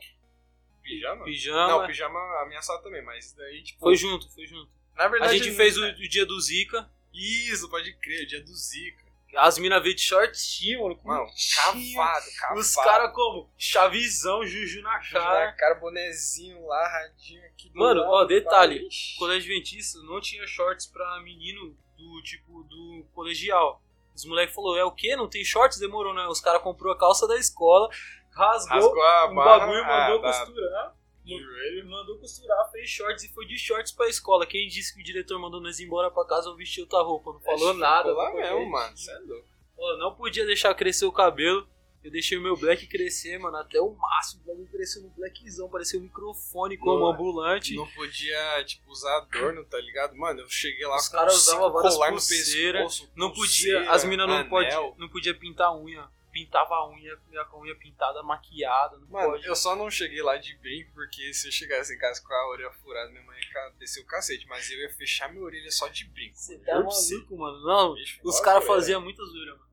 [0.82, 1.24] Pijama?
[1.24, 1.68] Pijama.
[1.68, 3.80] Não, pijama ameaçado também, mas daí, tipo.
[3.80, 4.70] Foi junto, foi junto.
[4.94, 5.92] Na A verdade, gente fez o, é.
[5.92, 6.90] o dia do Zika.
[7.14, 9.04] Isso, pode crer, dia do Zika.
[9.36, 11.00] As minas veio de shortinho, mano.
[11.04, 12.60] Mano, cavado, cavado.
[12.60, 13.50] Os caras como?
[13.56, 15.52] Chavizão, juju na Cara, cara.
[15.52, 18.86] cara, bonezinho lá, radinho aqui do Mano, lado, ó, detalhe.
[18.86, 19.16] ixi.
[19.18, 23.82] Colégio Adventista não tinha shorts pra menino do tipo do colegial.
[24.14, 25.16] Os moleques falaram, é o quê?
[25.16, 25.78] Não tem shorts?
[25.78, 26.26] Demorou, né?
[26.26, 27.88] Os caras comprou a calça da escola,
[28.30, 30.94] rasgou, Rasgou a um barra, bagulho, ah, mandou da- costurar.
[31.26, 31.88] Joelho.
[31.88, 34.46] Mandou costurar, fez shorts e foi de shorts pra escola.
[34.46, 37.32] Quem disse que o diretor mandou nós ir embora pra casa ou vestir outra roupa?
[37.32, 38.12] Não falou Ficou nada.
[38.12, 38.70] lá mesmo, quietinho.
[38.70, 38.96] mano.
[38.96, 39.48] Você é louco.
[39.78, 41.66] Ó, não podia deixar crescer o cabelo.
[42.04, 44.42] Eu deixei o meu black crescer, mano, até o máximo.
[44.42, 47.76] O bagulho cresceu no blackzão, parecia um microfone como ambulante.
[47.76, 50.16] Não podia, tipo, usar adorno, tá ligado?
[50.16, 53.44] Mano, eu cheguei lá Os com caras usavam várias colar no pulseiras, pescoço, Não podia,
[53.76, 54.48] pulseira, as minas não, anel.
[54.50, 56.04] podia, não podia pintar unha.
[56.44, 57.16] Pintava a unha,
[57.50, 59.46] com a unha pintada, maquiada, não Mano, pode.
[59.46, 62.48] eu só não cheguei lá de brinco, porque se eu chegasse em casa com a
[62.50, 65.88] orelha furada, minha mãe ia descer o cacete, mas eu ia fechar minha orelha só
[65.88, 66.36] de brinco.
[66.36, 67.60] Você tá maluco, mano?
[67.64, 69.70] Não, Bicho, os caras faziam muita zoeira, mano.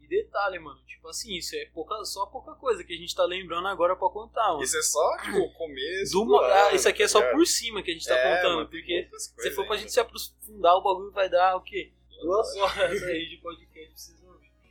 [0.00, 3.24] E detalhe, mano, tipo assim, isso é pouca, só pouca coisa que a gente tá
[3.24, 4.62] lembrando agora pra contar, mano.
[4.62, 6.12] Isso é só, tipo, o começo.
[6.12, 7.34] Do do ah, ano, isso aqui é tá só ligado?
[7.36, 10.00] por cima que a gente tá É, contando, mano, porque se for pra gente se
[10.00, 11.92] aprofundar, o bagulho vai dar o quê?
[12.20, 13.71] Duas horas aí de podcast.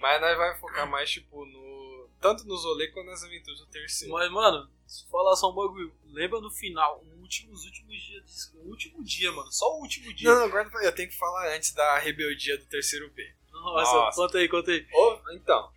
[0.01, 2.09] Mas nós vai focar mais, tipo, no.
[2.19, 4.13] Tanto nos rolês quanto nas aventuras do terceiro.
[4.13, 8.23] Mas, mano, se falar só um bagulho, lembra no final, o último, os últimos dias,
[8.23, 10.29] desse- o último dia, mano, só o último dia.
[10.29, 10.83] Não, não, guarda pra...
[10.83, 13.33] Eu tenho que falar antes da rebeldia do terceiro B.
[13.51, 14.21] Nossa, Nossa.
[14.21, 14.87] conta aí, conta aí.
[14.93, 15.71] Ô, então,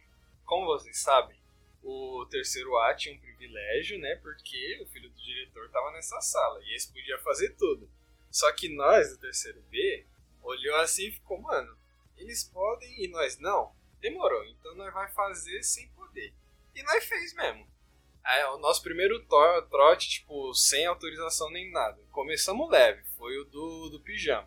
[0.44, 1.36] como vocês sabem,
[1.82, 4.14] o terceiro A tinha um privilégio, né?
[4.16, 7.88] Porque o filho do diretor tava nessa sala e esse podia fazer tudo.
[8.30, 10.04] Só que nós, do terceiro B,
[10.42, 11.74] olhou assim e ficou, mano,
[12.18, 13.72] eles podem e nós não?
[14.04, 16.34] Demorou, então nós vai fazer sem poder.
[16.74, 17.66] E nós fez mesmo.
[18.22, 21.98] Aí, o nosso primeiro trote, tipo, sem autorização nem nada.
[22.12, 24.46] Começamos leve, foi o do, do pijama.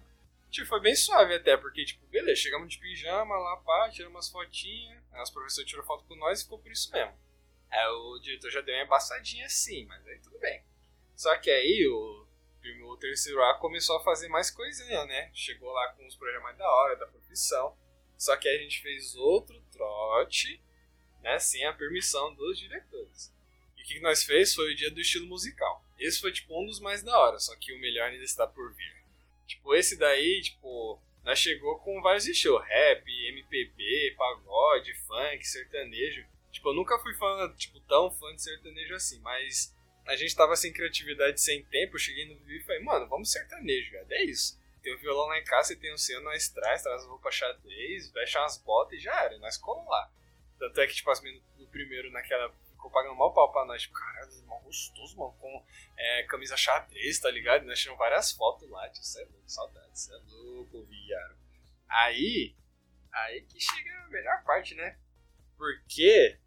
[0.52, 4.30] Tipo, foi bem suave até, porque, tipo, beleza, chegamos de pijama lá, pá, tiramos umas
[4.30, 7.18] fotinhas, aí os professores tiraram foto com nós e ficou por isso mesmo.
[7.72, 10.64] Aí o diretor já deu uma embaçadinha assim, mas aí tudo bem.
[11.16, 12.28] Só que aí o,
[12.92, 15.32] o terceiro A começou a fazer mais coisinha, né?
[15.34, 17.76] Chegou lá com os projetos mais da hora, da profissão.
[18.18, 20.62] Só que a gente fez outro trote,
[21.22, 23.34] né, sem a permissão dos diretores.
[23.78, 25.86] E o que nós fez foi o dia do estilo musical.
[26.00, 28.74] Esse foi, tipo, um dos mais da hora, só que o melhor ainda está por
[28.74, 29.04] vir.
[29.46, 32.64] Tipo, esse daí, tipo, nós chegou com vários estilos.
[32.66, 36.26] Rap, MPB, pagode, funk, sertanejo.
[36.52, 39.76] Tipo, eu nunca fui fã, tipo, tão fã de sertanejo assim, mas
[40.06, 43.32] a gente tava sem criatividade, sem tempo, eu cheguei no vídeo e falei, mano, vamos
[43.32, 44.58] sertanejo, velho, é isso.
[44.88, 47.36] Tem o violão lá em casa, você tem o seu, nós traz, traz as roupas
[47.36, 50.10] xadrez, veste umas botas e já era, nós colamos lá.
[50.58, 53.94] Tanto é que, tipo, as meninas primeiro naquela ficou pagando mal pau pra nós, tipo,
[53.94, 55.66] caralho, mal gostoso, mano, com
[55.98, 57.66] é, camisa xadrez, tá ligado?
[57.66, 61.38] Nós tiramos várias fotos lá, tipo, cê é louco, saudade, cê é louco, viado.
[61.90, 62.56] Aí,
[63.12, 64.98] aí que chega a melhor parte, né?
[65.58, 66.40] Porque,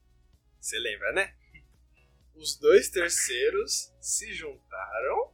[0.59, 1.37] você lembra, né?
[2.35, 5.31] Os dois terceiros se juntaram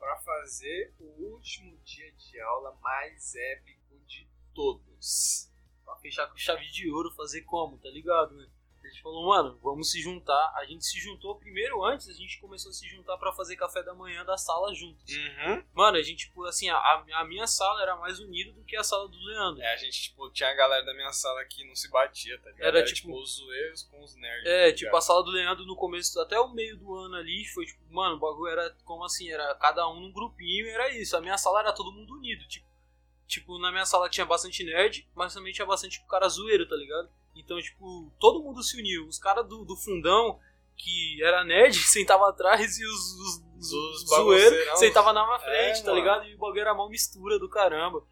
[0.00, 5.52] pra fazer o último dia de aula mais épico de todos.
[5.84, 8.48] Pra fechar com chave de ouro, fazer como, tá ligado, né?
[8.90, 10.52] A gente falou, mano, vamos se juntar.
[10.56, 13.82] A gente se juntou primeiro antes, a gente começou a se juntar pra fazer café
[13.84, 15.04] da manhã da sala juntos.
[15.14, 15.64] Uhum.
[15.72, 16.76] Mano, a gente, tipo, assim, a,
[17.14, 19.62] a minha sala era mais unida do que a sala do Leandro.
[19.62, 22.50] É, a gente, tipo, tinha a galera da minha sala que não se batia, tá
[22.50, 22.66] ligado?
[22.76, 24.46] Era, tipo- os zoeiros com os nerds.
[24.46, 27.44] É, tá tipo, a sala do Leandro no começo, até o meio do ano ali,
[27.46, 31.16] foi tipo, mano, o bagulho era como assim, era cada um num grupinho era isso.
[31.16, 32.66] A minha sala era todo mundo unido, tipo,
[33.30, 36.74] tipo, na minha sala tinha bastante nerd, mas também tinha bastante tipo, cara zoeiro, tá
[36.74, 37.08] ligado?
[37.34, 39.06] Então, tipo, todo mundo se uniu.
[39.06, 40.38] Os caras do, do fundão,
[40.76, 45.38] que era nerd, sentava atrás e os, os, os, Os os zoeiros sentavam na é,
[45.38, 45.98] frente, tá mano.
[45.98, 46.26] ligado?
[46.26, 48.04] E o bagulho era uma mistura do caramba.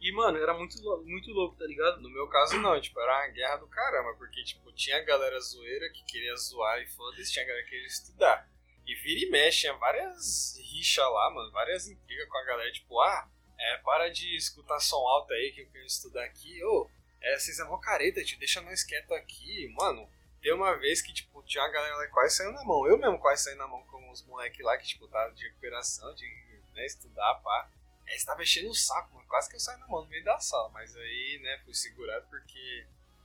[0.00, 2.00] E, mano, era muito, muito louco, tá ligado?
[2.00, 5.38] No meu caso, não, tipo, era uma guerra do caramba, porque, tipo, tinha a galera
[5.40, 8.48] zoeira que queria zoar e foda-se, tinha galera que queria estudar.
[8.84, 13.00] E vira e mexe, tinha várias rixas lá, mano, várias intrigas com a galera, tipo,
[13.00, 13.28] ah,
[13.62, 17.58] é, para de escutar som alto aí que eu quero estudar aqui, ô, é, vocês
[17.60, 20.08] é mó careta, te deixa nós quieto aqui, mano.
[20.40, 22.98] Tem uma vez que, tipo, tinha uma galera lá que quase saiu na mão, eu
[22.98, 26.26] mesmo quase saí na mão com os moleques lá que, tipo, tava de recuperação, de
[26.74, 27.70] né, estudar, pá.
[28.08, 29.26] Aí você tava enchendo o saco, mano.
[29.28, 30.68] Quase que eu saí na mão no meio da sala.
[30.70, 32.84] Mas aí, né, fui segurado porque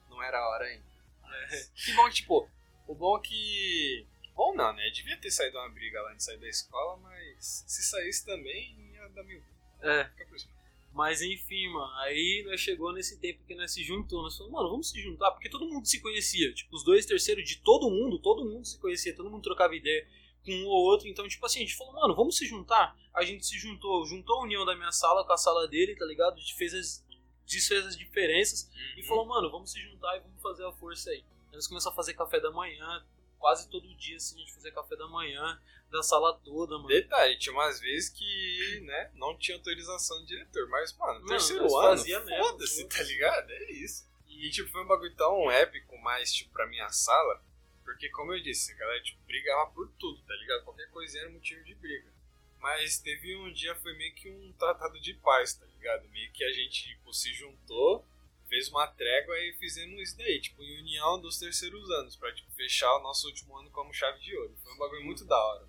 [0.10, 0.86] não era a hora ainda.
[1.76, 2.50] Que bom, tipo,
[2.88, 4.08] o bom é que.
[4.22, 4.90] que Bom não, né?
[4.92, 8.94] Devia ter saído uma briga lá antes de sair da escola, mas se saísse também
[8.94, 9.44] ia dar mil.
[9.82, 10.06] É.
[10.06, 10.50] Fica por isso.
[10.98, 14.70] Mas enfim, mano, aí nós chegou nesse tempo que nós se juntou, nós falamos, mano,
[14.72, 18.18] vamos se juntar, porque todo mundo se conhecia, tipo, os dois terceiros de todo mundo,
[18.18, 20.08] todo mundo se conhecia, todo mundo trocava ideia
[20.44, 22.98] com um ou outro, então, tipo assim, a gente falou, mano, vamos se juntar?
[23.14, 26.06] A gente se juntou, juntou a união da minha sala com a sala dele, tá
[26.06, 26.34] ligado?
[26.34, 27.06] A gente fez as,
[27.46, 31.24] desfez as diferenças e falou, mano, vamos se juntar e vamos fazer a força aí.
[31.50, 33.06] Aí nós começamos a fazer café da manhã,
[33.38, 36.88] quase todo dia, assim, a gente fazia café da manhã, da sala toda, mano.
[36.88, 40.68] Detalhe, tinha umas vezes que, né, não tinha autorização do diretor.
[40.70, 42.98] Mas, mano, Mano, terceiro ano, fazia mesmo, foda-se, foda-se.
[42.98, 43.52] tá ligado?
[43.52, 44.08] É isso.
[44.28, 47.42] E, tipo, foi um bagulho tão épico, mais, tipo, pra minha sala.
[47.84, 50.64] Porque, como eu disse, a galera, tipo, brigava por tudo, tá ligado?
[50.66, 52.12] Qualquer coisinha era motivo de briga.
[52.60, 56.08] Mas teve um dia, foi meio que um tratado de paz, tá ligado?
[56.10, 58.06] Meio que a gente, tipo, se juntou,
[58.50, 62.52] fez uma trégua e fizemos isso daí, tipo, em união dos terceiros anos, pra tipo,
[62.52, 64.56] fechar o nosso último ano como chave de ouro.
[64.64, 65.68] Foi um bagulho muito da hora.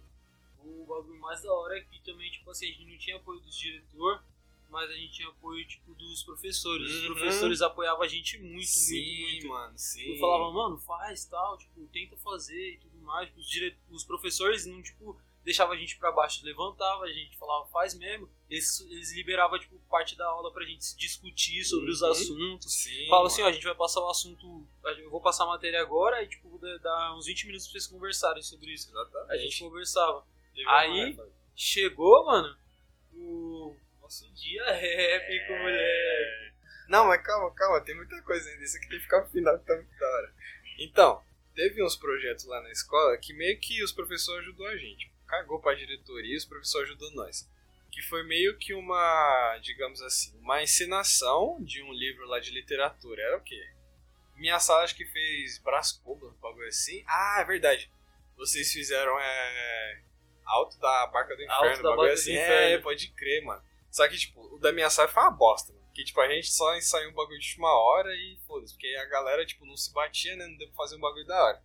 [0.69, 3.41] O bagulho mais da hora é que também, tipo assim, a gente não tinha apoio
[3.41, 4.23] dos diretor,
[4.71, 6.91] mas a gente tinha apoio, tipo, dos professores.
[6.91, 7.15] Os Uhum.
[7.15, 9.49] professores apoiavam a gente muito, sim, muito, muito.
[9.49, 10.13] mano, sim.
[10.13, 13.31] Eu falava, mano, faz tal, tipo, tenta fazer e tudo mais.
[13.37, 13.77] Os, dire...
[13.91, 18.29] os professores não, tipo, deixavam a gente pra baixo, levantava, a gente falava, faz mesmo.
[18.51, 22.11] Eles, eles liberavam, tipo, parte da aula pra gente discutir sobre os Uhum.
[22.11, 22.71] assuntos.
[22.75, 24.67] Sim, Fala assim, ó, a gente vai passar o assunto,
[24.99, 28.43] eu vou passar a matéria agora e, tipo, dar uns 20 minutos pra vocês conversarem
[28.43, 28.91] sobre isso.
[28.91, 29.33] Exatamente.
[29.33, 30.27] A gente conversava.
[30.67, 31.19] Aí-.
[31.55, 32.57] Chegou, mano,
[33.13, 35.59] o nosso dia épico, É.
[35.63, 36.55] moleque.
[36.89, 38.65] Não, mas calma, calma, tem muita coisa ainda.
[38.65, 40.33] Isso aqui tem que ficar pro final que tá muito da hora.
[40.79, 41.23] Então,
[41.55, 45.11] teve uns projetos lá na escola que meio que os professores ajudou a gente.
[45.27, 47.47] Cagou pra diretoria e os professores ajudou nós.
[47.91, 53.21] Que foi meio que uma, digamos assim, uma encenação de um livro lá de literatura.
[53.21, 53.69] Era o quê?
[54.37, 57.03] Minha sala acho que fez Brás Cubas, um bagulho assim.
[57.07, 57.91] Ah, é verdade.
[58.37, 60.01] Vocês fizeram é,
[60.49, 62.33] Alto da Barca do Alto Inferno, da um bagulho Barca do assim.
[62.33, 62.75] Inferno.
[62.75, 63.63] É, pode crer, mano.
[63.91, 65.87] Só que, tipo, o da minha sala foi uma bosta, mano.
[65.95, 68.73] Que, tipo, a gente só ensaiou um bagulho de última hora e foda-se.
[68.75, 70.47] Porque a galera, tipo, não se batia, né?
[70.47, 71.63] Não deu pra fazer um bagulho da hora.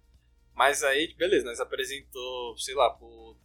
[0.55, 3.37] Mas aí, beleza, nós apresentou, sei lá, por.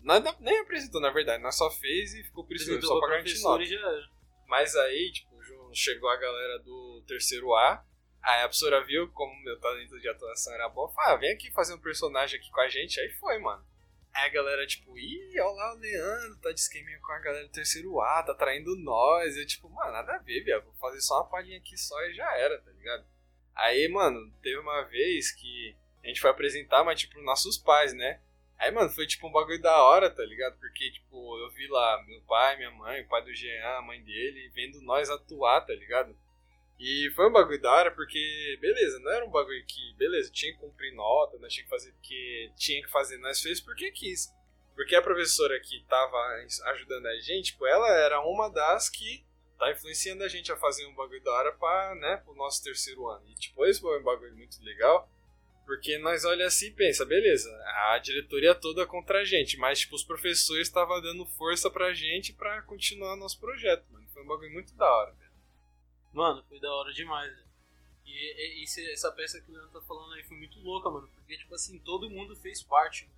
[0.00, 1.42] Nada, nem apresentou, na verdade.
[1.42, 4.10] Nós só fez e ficou por isso mesmo, Apresentou só pra garantir nota.
[4.46, 5.34] Mas aí, tipo,
[5.72, 7.84] chegou a galera do terceiro A.
[8.22, 10.88] Aí a professora viu como meu talento de atuação era bom.
[10.88, 12.98] Falou, ah, vem aqui fazer um personagem aqui com a gente.
[12.98, 13.64] Aí foi, mano.
[14.14, 17.46] Aí a galera, tipo, ih, olha lá o Leandro, tá de esqueminha com a galera
[17.46, 19.36] do terceiro A, tá traindo nós.
[19.36, 20.64] Eu, tipo, mano, nada a ver, viado.
[20.64, 23.04] Vou fazer só uma palhinha aqui só e já era, tá ligado?
[23.56, 28.20] Aí, mano, teve uma vez que a gente foi apresentar, mas, tipo, nossos pais, né?
[28.56, 30.56] Aí, mano, foi tipo um bagulho da hora, tá ligado?
[30.58, 34.00] Porque, tipo, eu vi lá meu pai, minha mãe, o pai do Jean, a mãe
[34.02, 36.16] dele, vendo nós atuar, tá ligado?
[36.78, 40.52] E foi um bagulho da hora porque, beleza, não era um bagulho que, beleza, tinha
[40.52, 44.32] que cumprir nota, nós tinha que fazer porque tinha que fazer, nós fez porque quis.
[44.74, 46.16] Porque a professora que tava
[46.72, 49.24] ajudando a gente, tipo, ela era uma das que
[49.56, 53.08] tá influenciando a gente a fazer um bagulho da hora pra, né, pro nosso terceiro
[53.08, 53.24] ano.
[53.28, 55.08] E, tipo, esse foi um bagulho muito legal.
[55.64, 57.50] Porque nós olha assim e pensa, beleza,
[57.88, 62.34] a diretoria toda contra a gente, mas tipo, os professores estavam dando força pra gente
[62.34, 64.06] pra continuar nosso projeto, mano.
[64.12, 65.23] Foi um bagulho muito da hora.
[66.14, 67.30] Mano, foi da hora demais.
[67.30, 67.44] velho.
[68.06, 71.08] E, e- essa peça que o Leandro tá falando aí foi muito louca, mano.
[71.14, 73.08] Porque, tipo assim, todo mundo fez parte.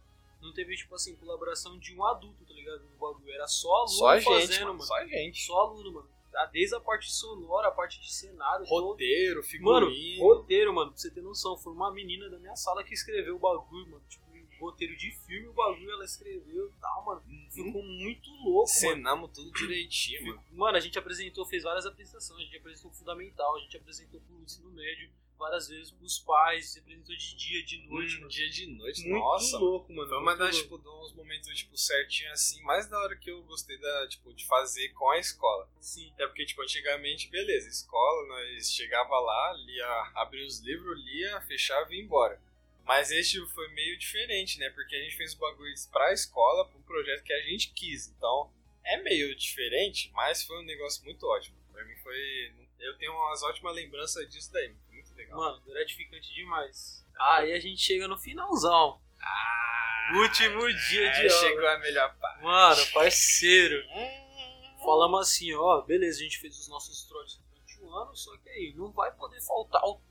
[0.40, 2.82] Não teve, tipo assim, colaboração de um adulto, tá ligado?
[2.84, 3.30] No bagulho.
[3.32, 4.72] Era só aluno Só a fazendo, gente, mano.
[4.74, 5.46] mano, só a gente.
[5.46, 6.08] Só aluno, mano.
[6.30, 6.46] Tá?
[6.46, 9.42] Desde a parte sonora, a parte de cenário, todo- Roteiro, Mano,
[9.88, 10.22] figurino.
[10.22, 13.38] roteiro, mano, pra você ter noção, foi uma menina da minha sala que escreveu o
[13.38, 14.04] bagulho, mano.
[14.08, 14.26] Tipo,
[14.60, 17.22] roteiro de filme, o bagulho ela escreveu e tal, mano.
[17.60, 17.66] Uhum.
[17.66, 18.66] Ficou muito louco, mano.
[18.66, 20.44] Cenamos tudo direitinho, mano.
[20.52, 24.42] Mano, a gente apresentou, fez várias apresentações, a gente apresentou fundamental, a gente apresentou pro
[24.42, 28.28] ensino médio, várias vezes pros pais, gente apresentou de dia, de noite, Um mano.
[28.30, 29.58] dia de noite, Muito nossa.
[29.58, 30.08] louco, mano.
[30.08, 33.42] Foi uma das, tipo, de uns momentos, tipo, certinho assim, mais da hora que eu
[33.42, 35.68] gostei da, tipo, de fazer com a escola.
[35.78, 36.10] Sim.
[36.14, 41.92] Até porque, tipo, antigamente, beleza, escola, nós chegava lá, lia, abria os livros, lia, fechava
[41.92, 42.40] e ia embora.
[42.86, 44.70] Mas este foi meio diferente, né?
[44.70, 48.08] Porque a gente fez bagulhos pra escola, pra um projeto que a gente quis.
[48.08, 48.50] Então,
[48.84, 51.56] é meio diferente, mas foi um negócio muito ótimo.
[51.72, 52.52] Pra mim foi.
[52.78, 54.72] Eu tenho umas ótimas lembranças disso daí.
[54.90, 55.36] Muito legal.
[55.38, 57.04] Mano, gratificante demais.
[57.18, 59.00] Aí a gente chega no finalzão.
[59.20, 61.40] Ah, Último dia de é, aula.
[61.40, 62.42] chegou a melhor parte.
[62.44, 63.82] Mano, parceiro.
[64.84, 68.48] Falamos assim, ó, beleza, a gente fez os nossos trotes durante o ano, só que
[68.48, 70.05] aí não vai poder faltar o, o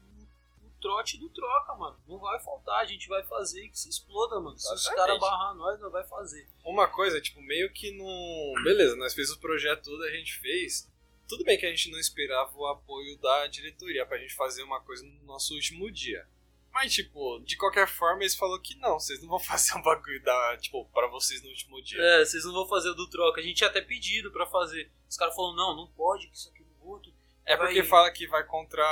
[0.85, 1.99] trote do troca, mano.
[2.07, 4.57] Não vai faltar, a gente vai fazer que se exploda, mano.
[4.57, 6.47] Se os caras barrar nós, nós vai fazer.
[6.63, 8.63] Uma coisa, tipo, meio que não.
[8.63, 10.87] Beleza, nós fez o projeto todo, a gente fez.
[11.27, 14.79] Tudo bem que a gente não esperava o apoio da diretoria pra gente fazer uma
[14.81, 16.27] coisa no nosso último dia.
[16.71, 20.21] Mas, tipo, de qualquer forma, eles falaram que não, vocês não vão fazer um bagulho
[20.21, 21.99] da, tipo, pra vocês no último dia.
[21.99, 23.41] É, vocês não vão fazer o do troca.
[23.41, 24.91] A gente tinha até pedido pra fazer.
[25.09, 27.11] Os caras falaram, não, não pode, que isso aqui no outro.
[27.45, 28.83] É porque vai- fala que vai contra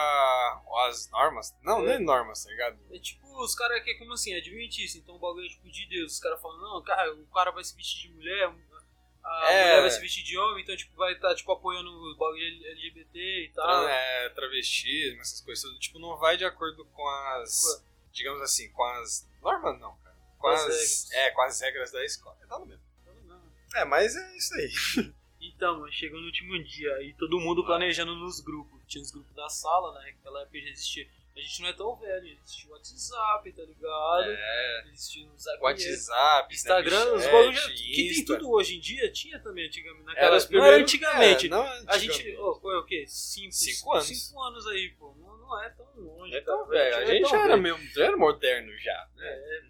[0.88, 1.56] as normas.
[1.64, 1.86] Não, É.
[1.86, 2.78] não é normas, tá ligado?
[2.92, 6.14] É tipo, os caras que como assim, adventício, então o bagulho é tipo de Deus.
[6.14, 8.54] Os caras falam, não, cara, o cara vai se vestir de mulher,
[9.24, 9.64] a É.
[9.64, 13.20] mulher vai se vestir de homem, então tipo, vai estar tipo, apoiando o bagulho LGBT
[13.46, 13.88] e tal.
[13.88, 15.80] É, travestismo, essas coisas.
[15.80, 17.84] Tipo, não vai de acordo com as.
[18.12, 19.28] Digamos assim, com as.
[19.42, 20.16] Normas não, cara.
[20.38, 20.68] Com Com as as.
[20.70, 21.12] regras.
[21.14, 22.38] É, com as regras da escola.
[22.44, 22.84] É tudo mesmo.
[23.02, 23.42] Então, não.
[23.82, 24.72] É, mas é isso aí.
[25.48, 28.80] Então, chegou no último dia, aí todo mundo planejando nos grupos.
[28.88, 30.12] Tinha os grupos da sala, né?
[30.12, 34.30] Naquela época já existia A gente não é tão velho, existia o WhatsApp, tá ligado?
[34.30, 38.80] É, Existia o Zap, WhatsApp, Instagram, os Snapchat, bagulho já- que tem tudo hoje em
[38.80, 40.04] dia, tinha também antigamente.
[40.04, 41.46] Era Naquela, os não era primeiros- antigamente.
[41.48, 42.38] é, não A gente, antigamente.
[42.40, 43.06] oh, foi o quê?
[43.08, 44.06] Cinco, Cinco anos.
[44.08, 45.16] Cinco anos aí, pô.
[45.20, 46.36] Não, não é tão longe.
[46.36, 46.58] É cara.
[46.58, 46.96] tão velho.
[46.98, 47.62] A é gente era, velho.
[47.64, 49.10] mesmo, era moderno já.
[49.16, 49.26] né?
[49.28, 49.62] É,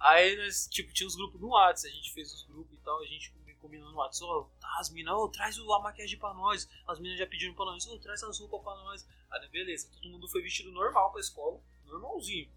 [0.00, 2.98] Aí nós, tipo, tinha os grupos no WhatsApp, a gente fez os grupos e tal,
[3.02, 3.30] a gente
[3.60, 6.68] combinando no WhatsApp, tá, as minas, ô, traz o- a maquiagem pra nós.
[6.86, 9.06] As minas já pediram pra nós, ô, traz as roupas pra nós.
[9.30, 12.50] Aí, beleza, todo mundo foi vestido normal pra escola, normalzinho.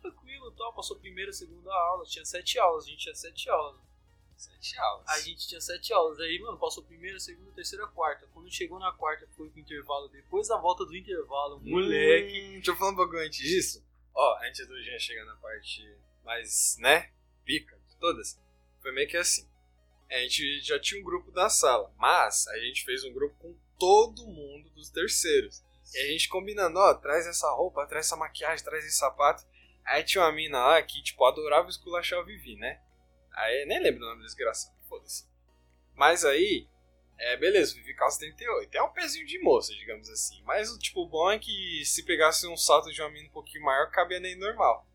[0.00, 3.80] Tranquilo e tal, passou primeira, segunda aula, tinha sete aulas, a gente tinha sete aulas.
[4.36, 5.08] Sete aulas.
[5.08, 8.24] A gente tinha sete aulas, aí, mano, passou primeira, segunda, terceira, quarta.
[8.32, 12.40] Quando chegou na quarta, foi pro intervalo, depois da volta do intervalo, moleque.
[12.40, 13.84] Hum, deixa eu falar um bagulho antes disso.
[14.14, 15.92] Ó, antes do Jean chegar na parte
[16.24, 17.10] mais, né,
[17.44, 18.38] pica de todas,
[18.80, 19.47] foi meio que assim.
[20.10, 23.54] A gente já tinha um grupo da sala, mas a gente fez um grupo com
[23.78, 25.62] todo mundo dos terceiros.
[25.94, 29.44] E a gente combinando, ó, traz essa roupa, traz essa maquiagem, traz esse sapato.
[29.84, 32.80] Aí tinha uma mina lá que, tipo, adorava esculachar o Vivi, né?
[33.32, 35.26] Aí nem lembro o nome desgraçado, foda-se.
[35.94, 36.68] Mas aí,
[37.18, 38.74] é, beleza, Vivi calça 38.
[38.74, 40.42] É um pezinho de moça, digamos assim.
[40.44, 43.32] Mas o tipo, o bom é que se pegasse um salto de uma mina um
[43.32, 44.86] pouquinho maior, cabia nem normal.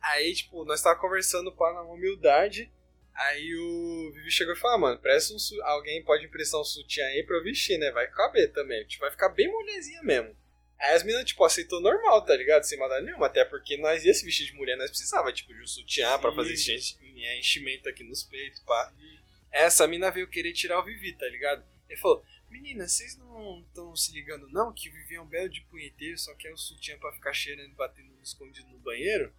[0.00, 2.72] Aí, tipo, nós tava conversando pá, na humildade.
[3.14, 6.64] Aí o Vivi chegou e falou, ah, mano, presta um su- alguém pode emprestar um
[6.64, 7.90] sutiã aí pra eu vestir, né?
[7.90, 8.84] Vai caber também.
[8.86, 10.34] Tipo, vai ficar bem mulherzinha mesmo.
[10.78, 12.64] Aí as meninas, tipo, aceitou normal, tá ligado?
[12.64, 13.26] Sem maldade nenhuma.
[13.26, 16.30] Até porque nós ia se vestir de mulher, nós precisava, tipo, de um sutiã pra
[16.30, 16.36] Sim.
[16.36, 16.96] fazer enche-
[17.38, 18.92] enchimento aqui nos peitos, pá.
[19.50, 21.62] Essa mina veio querer tirar o Vivi, tá ligado?
[21.88, 25.48] Ele falou, menina, vocês não estão se ligando não que o Vivi é um belo
[25.50, 29.32] de punheteiro, só quer o sutiã pra ficar cheirando e batendo escondido no banheiro?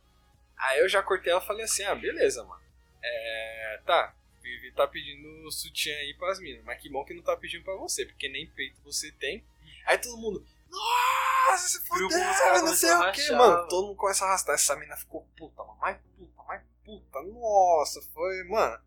[0.56, 2.63] Aí eu já cortei ela e falei assim, ah, beleza, mano.
[3.04, 7.22] É, tá, o Vivi tá pedindo sutiã aí pras minas, mas que bom que não
[7.22, 9.46] tá pedindo pra você, porque nem peito você tem.
[9.86, 11.90] Aí todo mundo, nossa, os
[12.40, 13.68] caras não sei o que, mano.
[13.68, 18.02] Todo mundo começa a arrastar, essa mina ficou puta, mano, mais puta, mais puta, nossa,
[18.14, 18.82] foi, mano.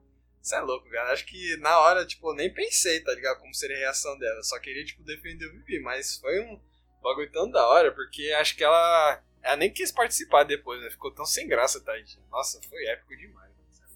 [0.47, 1.13] Você é louco, cara.
[1.13, 3.41] Acho que na hora, tipo, eu nem pensei, tá ligado?
[3.41, 4.45] Como seria a reação dela.
[4.45, 5.81] Só queria, tipo, defender o Vivi.
[5.81, 6.61] Mas foi um
[7.03, 9.21] bagulho tão da hora, porque acho que ela.
[9.43, 10.89] Ela nem quis participar depois, né?
[10.89, 12.23] Ficou tão sem graça, tadinha.
[12.31, 13.46] Nossa, foi épico demais.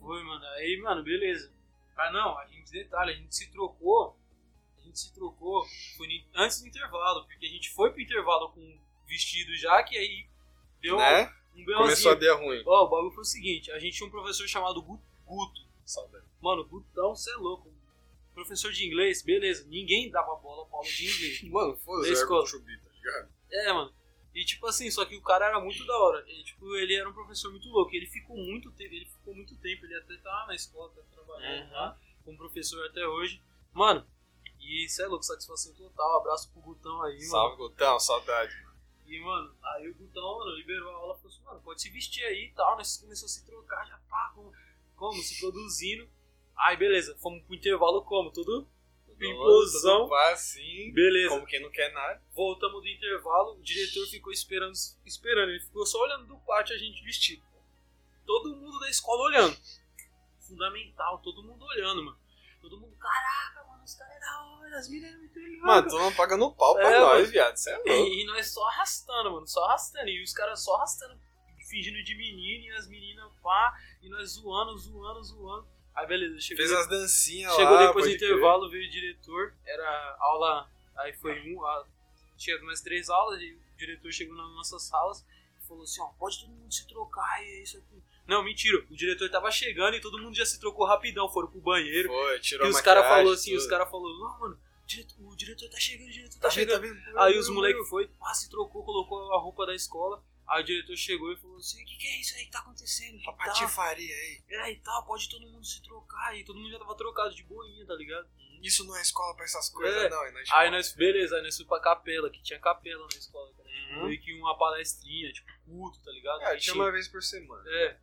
[0.01, 0.45] Foi, mano.
[0.57, 1.53] Aí, mano, beleza.
[1.97, 4.17] Ah, não, a gente, detalhe, a gente se trocou.
[4.79, 5.65] A gente se trocou
[5.97, 10.27] foi antes do intervalo, porque a gente foi pro intervalo com vestido já, que aí
[10.81, 11.33] deu né?
[11.55, 12.63] um Começou a dar ruim.
[12.67, 15.61] Ó, o bagulho foi o seguinte: a gente tinha um professor chamado Gu- Guto.
[15.85, 16.25] Saudade.
[16.41, 17.71] Mano, Gutão, você é louco.
[18.33, 19.67] Professor de inglês, beleza.
[19.69, 21.43] Ninguém dava bola pra aula de inglês.
[21.51, 22.13] Mano, foda-se,
[22.47, 23.29] Chubi, tá ligado?
[23.51, 23.93] É, mano.
[24.35, 26.25] E tipo assim, só que o cara era muito da hora.
[26.29, 27.95] Ele, tipo, ele era um professor muito louco.
[27.95, 31.67] Ele ficou muito tempo, ele ficou muito tempo, ele até tá na escola, tá trabalhando
[31.67, 31.73] Uhum.
[31.73, 33.43] lá, como professor até hoje.
[33.73, 34.07] Mano,
[34.61, 36.21] e isso é louco, satisfação total.
[36.21, 37.31] Abraço pro Gutão aí, mano.
[37.31, 38.55] Salve, Gutão, saudade.
[38.63, 38.71] mano.
[39.07, 41.91] E, mano, aí o Gutão, mano, liberou a aula e falou assim, mano, pode se
[41.91, 42.77] vestir aí e tal.
[42.77, 44.53] Nós começou a se trocar, já pá, como,
[44.95, 46.09] como se produzindo.
[46.57, 48.31] Aí, beleza, fomos pro intervalo como?
[48.31, 48.69] Tudo?
[50.09, 51.29] Pá, assim, Beleza.
[51.31, 52.23] como quem não quer nada.
[52.35, 54.73] Voltamos do intervalo, o diretor ficou esperando,
[55.05, 55.51] esperando.
[55.51, 57.43] Ele ficou só olhando do pátio a gente vestido.
[58.27, 59.57] Todo mundo da escola olhando.
[60.41, 62.19] Fundamental, todo mundo olhando, mano.
[62.61, 65.67] Todo mundo, caraca, mano, os caras é da hora, as meninas é muito legal.
[65.67, 67.27] Mano, todo mundo pagando pau pra É, nós, mano.
[67.33, 67.57] viado.
[67.57, 67.91] Você é louco.
[67.91, 70.09] E, e nós só arrastando, mano, só arrastando.
[70.09, 71.19] E os caras só arrastando,
[71.69, 75.69] fingindo de menino, e as meninas pá, e nós zoando, zoando, zoando.
[76.01, 77.87] Aí beleza, chegou, Fez as dancinhas chegou lá.
[77.87, 78.31] depois do pode crer.
[78.31, 81.85] intervalo, veio o diretor, era aula, aí foi um, a,
[82.37, 85.25] tinha mais três aulas, e o diretor chegou nas nossas salas
[85.63, 88.03] e falou assim, ó, pode todo mundo se trocar, e é isso aqui.
[88.27, 91.61] Não, mentira, o diretor tava chegando e todo mundo já se trocou rapidão, foram pro
[91.61, 92.09] banheiro.
[92.09, 93.61] Foi, tirou E os caras falou assim, tudo.
[93.61, 94.59] os caras falou, não, mano,
[95.21, 96.81] o diretor tá chegando, o diretor tá, Tá vendo, chegando.
[96.95, 97.19] tá vendo?
[97.19, 100.23] Aí os moleques foi, pá, se trocou, colocou a roupa da escola.
[100.51, 102.59] Aí o diretor chegou e falou assim: O que, que é isso aí que tá
[102.59, 103.19] acontecendo?
[103.19, 104.43] Que Uma patifaria aí.
[104.49, 106.37] É, e tal, pode todo mundo se trocar.
[106.37, 108.29] E todo mundo já tava trocado de boinha, tá ligado?
[108.63, 110.09] Isso não é escola pra essas coisas, É.
[110.11, 110.23] não.
[110.25, 110.33] É.
[110.53, 113.69] Aí nós, beleza, aí nós fomos pra capela, que tinha capela na escola, cara.
[113.71, 114.07] Uhum.
[114.09, 116.43] Meio que uma palestrinha, tipo, culto, tá ligado?
[116.43, 117.63] É, Aí tinha- uma vez por semana.
[117.71, 117.99] É,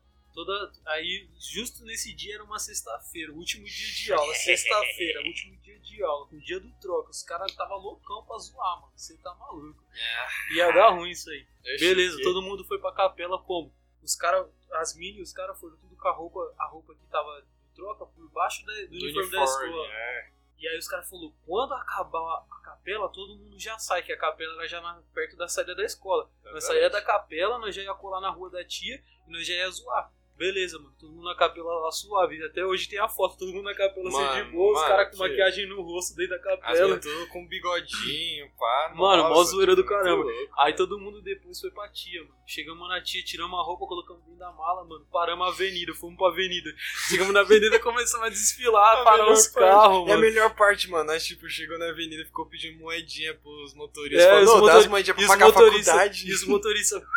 [0.45, 0.71] toda.
[0.86, 5.58] Aí, justo nesse dia era uma sexta-feira, o último dia de aula, sexta-feira, o último
[5.62, 7.10] dia de aula, com o dia do troca.
[7.10, 8.93] Os caras tava loucão pra zoar, mano.
[8.95, 9.83] Você tá maluco.
[9.94, 10.54] É.
[10.56, 11.46] Ia dar ruim isso aí.
[11.79, 12.23] Beleza, chiquei.
[12.25, 13.73] todo mundo foi pra capela como?
[14.04, 17.42] Os caras, as mini, os caras foram tudo com a roupa, a roupa que tava
[17.42, 19.88] de troca por baixo da- do, Do uniforme, da uniforme, escola.
[19.92, 20.29] é.
[20.60, 24.17] E aí os caras falaram, quando acabar a capela, todo mundo já sai, que a
[24.17, 26.23] capela era já na- perto da saída da escola.
[26.44, 26.65] Nós Exatamente.
[26.65, 29.69] saía da capela, nós já ia colar na rua da tia e nós já ia
[29.69, 30.12] zoar.
[30.38, 30.94] Beleza, mano.
[31.00, 32.44] Todo mundo na capela lá suave.
[32.46, 34.88] Até hoje tem a foto, todo mundo na capela assim de Mano, boa, os mano,
[34.88, 36.79] caras com maquiagem no rosto dentro da As capela.
[36.81, 38.94] meninas tudo com bigodinho, pá.
[38.96, 40.23] Mano, mó nossa, zoeira do caramba.
[40.25, 42.35] louco, Aí todo mundo depois foi pra tia, mano.
[42.46, 45.06] Chegamos na tia, tiramos a roupa, colocamos dentro da mala, mano.
[45.12, 46.69] Paramos a avenida, fomos pra avenida.
[47.10, 50.21] Chegamos na avenida, começamos a desfilar, A parar os carros, E a mano.
[50.21, 54.23] melhor parte, mano, nós, tipo, chegou na avenida e ficou pedindo moedinha pros motoristas.
[54.23, 56.29] É, Falou, os "Não, dá as moedinhas pra os pagar a faculdade.
[56.29, 57.02] e os motoristas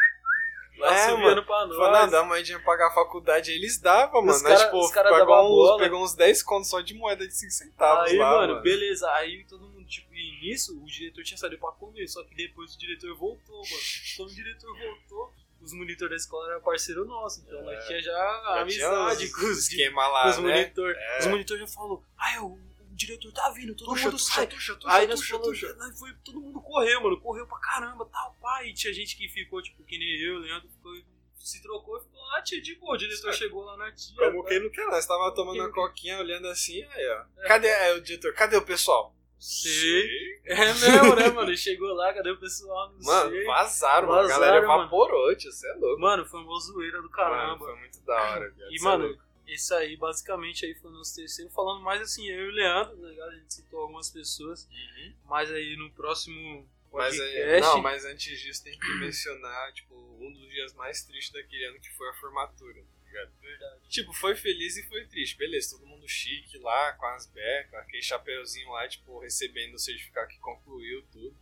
[0.85, 1.45] É, assobiando mano.
[1.45, 1.77] pra nós.
[1.77, 3.51] Falou, não, dá moedinha pra pagar a faculdade.
[3.51, 4.33] Aí eles davam, mano.
[4.37, 5.79] Os Nós, cara- tipo, os cara pegou, uns, bola.
[5.83, 9.11] pegou uns 10 contos só de moeda de 5 centavos Aí, lá, mano, beleza.
[9.13, 12.07] Aí todo mundo, tipo, e nisso, o diretor tinha saído pra comer.
[12.09, 13.83] Só que depois o diretor voltou, mano.
[14.17, 17.43] Quando o diretor voltou, os monitores da escola eram parceiro nosso.
[17.47, 20.55] Então nós tinha já, Já amizade tinha com os, esquema com lá, os né?
[20.57, 20.91] monitor.
[20.97, 21.19] É.
[21.19, 22.70] Os monitor já falou, ai, o, o
[23.01, 24.47] diretor tá vindo, todo Tuxa, mundo tuxa, sai.
[24.47, 25.61] tuxa, tuxa, Aí nós falamos,
[25.99, 27.21] foi, todo mundo correu, mano.
[27.21, 28.69] Correu pra caramba, tal, pai.
[28.69, 30.93] E tinha gente que ficou, tipo, que nem eu, Leandro, ficou,
[31.39, 32.95] se trocou e ficou lá, tia, de boa.
[32.95, 33.39] O diretor Certo.
[33.39, 34.15] chegou lá na tia.
[34.17, 34.49] Como tá?
[34.51, 35.75] quem não quer, nós tava tomando Quem uma quer.
[35.81, 37.25] coquinha, olhando assim, aí, ó.
[37.43, 37.49] É.
[37.49, 38.35] Cadê é, o diretor?
[38.35, 39.15] Cadê o pessoal?
[39.39, 40.41] Sei.
[40.45, 41.57] É mesmo, né, mano?
[41.57, 42.93] Chegou lá, cadê o pessoal?
[42.93, 43.45] Não Mano, sei.
[43.45, 44.21] vazaram, mano.
[44.21, 44.83] A galera mano.
[44.83, 45.99] evaporou, tio, você é louco.
[46.01, 47.57] Mano, foi uma zoeira do caramba.
[47.57, 48.71] Mano, foi muito da hora, viado.
[48.71, 49.17] E, é
[49.55, 51.51] Isso aí, basicamente, aí foi o nosso terceiro.
[51.51, 53.31] Falando mais assim, eu e o Leandro, tá ligado?
[53.31, 54.69] A gente citou algumas pessoas.
[55.25, 60.33] Mas aí no próximo Mas, aí, não, mas antes disso tem que mencionar, tipo, um
[60.33, 63.33] dos dias mais tristes daquele ano que foi a formatura, tá ligado?
[63.41, 63.89] Verdade.
[63.89, 65.37] Tipo, foi feliz e foi triste.
[65.37, 70.29] Beleza, todo mundo chique lá, com as becas, aquele chapeuzinho lá, tipo, recebendo o certificado
[70.29, 71.37] que concluiu tudo.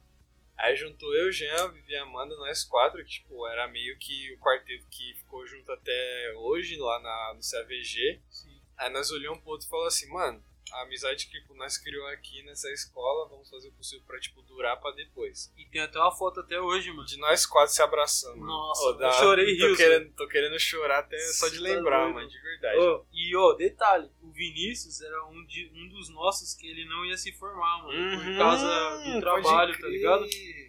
[0.59, 4.39] Aí juntou eu, Jean, Vivi e Amanda, nós quatro, que, tipo, era meio que o
[4.39, 8.21] quarteto que ficou junto até hoje lá na, no CAVG.
[8.29, 8.61] Sim.
[8.77, 10.43] Aí nós olhamos pro outro e falou assim, mano,
[10.73, 14.43] a amizade que tipo, nós criou aqui nessa escola, vamos fazer o possível pra, tipo,
[14.43, 15.53] durar pra depois.
[15.57, 17.07] E tem até uma foto até hoje, mano.
[17.07, 18.37] De nós quatro se abraçando.
[18.45, 22.03] Nossa, Ô, eu chorei tô rios, querendo, tô querendo chorar até só de tá lembrar,
[22.03, 22.15] doido.
[22.15, 22.79] mano, de verdade.
[22.79, 27.05] Ô, e, ó, detalhe, o Vinícius era um, de, um dos nossos que ele não
[27.05, 27.99] ia se formar, mano.
[27.99, 30.27] Uhum, por causa do trabalho, tá ligado?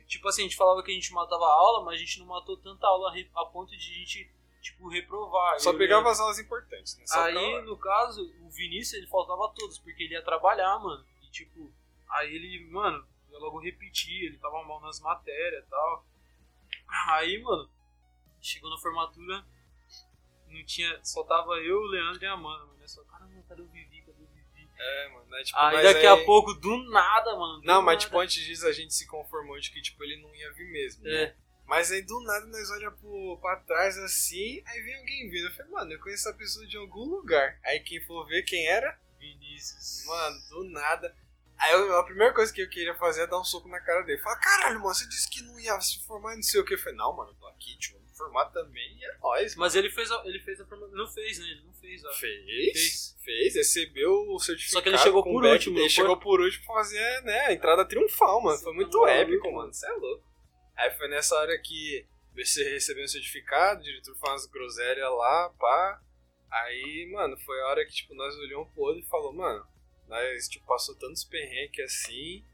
[0.08, 2.26] Tipo assim, a gente falava que a gente matava a aula, mas a gente não
[2.26, 4.32] matou tanta aula a ponto de a gente,
[4.62, 5.60] tipo, reprovar.
[5.60, 6.12] Só Eu pegava lembro.
[6.12, 7.06] as aulas importantes, né?
[7.08, 11.06] Só Aí, ficava- no caso, o Vinícius, ele faltava todos, porque ele ia trabalhar, mano.
[11.24, 11.72] E, tipo,
[12.10, 16.06] aí ele, mano, ia logo repetir, ele tava mal nas matérias e tal.
[17.10, 17.70] Aí, mano,
[18.42, 19.46] chegou na formatura,
[20.48, 22.80] não tinha, só tava eu, o Leandro e a Amanda, mano.
[22.82, 24.70] Eu só, caramba, cadê o Vivi, cadê o Vivi?
[24.78, 25.44] É, mano, né?
[25.44, 27.60] Tipo, Aí mas daqui aí- a pouco, do nada, mano.
[27.62, 27.98] do Não, mas nada.
[27.98, 31.04] tipo, antes disso a gente se conformou de que, tipo, ele não ia vir mesmo.
[31.04, 31.36] né?
[31.70, 35.46] Mas aí do nada nós olhamos pro, pra trás assim, aí vem alguém vindo.
[35.48, 37.60] Eu falei, mano, eu conheço essa pessoa de algum lugar.
[37.64, 40.04] Aí quem for ver quem era, Vinícius.
[40.08, 41.16] mano, do nada.
[41.60, 44.02] Aí eu- a primeira coisa que eu queria fazer é dar um soco na cara
[44.02, 44.20] dele.
[44.20, 46.74] Falar, caralho, mano, você disse que não ia se formar não sei o que.
[46.74, 49.56] Eu falei, não, mano, eu tô aqui, tio, vou me formar também e é nóis.
[49.56, 50.98] Mas ele fez a, ele fez a formatura.
[50.98, 51.46] Não fez, né?
[51.46, 52.12] Ele não fez, ó.
[52.14, 53.16] Fez, Fez.
[53.24, 54.74] fez, recebeu o certificado.
[54.78, 57.54] Só que ele chegou por back, último, Ele chegou por último pra fazer, né, a
[57.54, 58.58] entrada triunfal, mano.
[58.58, 59.72] Você Foi tá muito maluco, épico, mano.
[59.72, 60.29] Você é louco.
[60.80, 65.50] Aí foi nessa hora que você recebeu o certificado, o diretor fez umas groselhas lá,
[65.60, 66.02] pá.
[66.50, 69.68] Aí, mano, foi a hora que, tipo, nós olhamos pro outro e falou, mano,
[70.08, 72.46] nós, tipo, passou tantos perrengues assim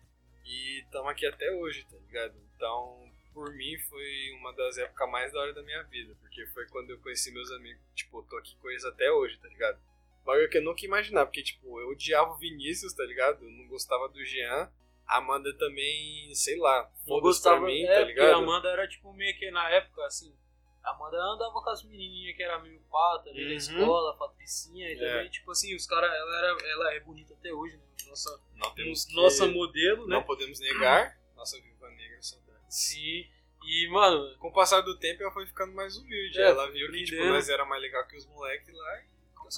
[0.44, 2.36] e tamo aqui até hoje, tá ligado?
[2.56, 6.68] Então, por mim, foi uma das épocas mais da hora da minha vida, porque foi
[6.70, 9.80] quando eu conheci meus amigos, tipo, tô aqui com eles até hoje, tá ligado?
[10.26, 13.46] Bagulho que eu nunca ia imaginar, porque, tipo, eu odiava o Vinícius, tá ligado?
[13.46, 14.72] Eu não gostava do Jean.
[15.08, 18.34] A Amanda também, sei lá, Não gostava, pra mim, é, tá porque ligado?
[18.34, 20.36] a Amanda era tipo meio que na época, assim.
[20.84, 23.50] A Amanda andava com as menininhas que era meio pata ali Uhum.
[23.50, 24.98] da escola, Patricinha, e É.
[24.98, 27.84] também, tipo assim, os caras, ela, era, ela é bonita até hoje, né?
[28.08, 29.16] Nossa, Não temos que...
[29.16, 30.16] nossa modelo, né?
[30.16, 31.18] Não podemos negar.
[31.36, 32.64] Nossa viva negra, saudades.
[32.76, 33.28] Sim.
[33.64, 36.40] E, mano, Com o passar do tempo, ela foi ficando mais humilde.
[36.40, 39.02] É, ela viu que, tipo, nós era mais legal que os moleques lá.
[39.02, 39.06] e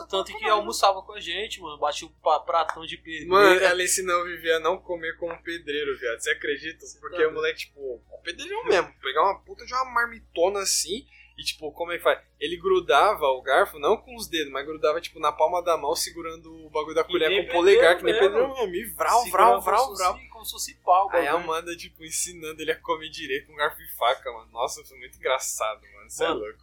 [0.06, 1.78] tanto que almoçava com a gente, mano.
[1.78, 3.30] Batia o pa- pratão de pedreiro.
[3.30, 6.20] Mano, ela ensinou o Vivi a não comer como pedreiro, viado.
[6.20, 6.86] Você acredita?
[6.86, 8.93] Você Porque tá o moleque, tipo, o pedreirão mesmo.
[9.02, 11.08] Pegar uma puta de uma marmitona assim.
[11.38, 12.20] E, tipo, como é que faz?
[12.39, 15.95] Ele grudava o garfo, não com os dedos, mas grudava, tipo, na palma da mão,
[15.95, 18.76] segurando o bagulho da colher com o polegar, que nem pedreiro pedreiro mesmo.
[18.76, 20.14] E vral, vral, vral, como se vral.
[20.16, 21.34] fosse- Como se fosse pau, Aí a.
[21.34, 24.50] Amanda, tipo, ensinando ele a comer direito com garfo e faca, mano.
[24.52, 26.10] Nossa, foi muito engraçado, mano.
[26.10, 26.58] Você é louco.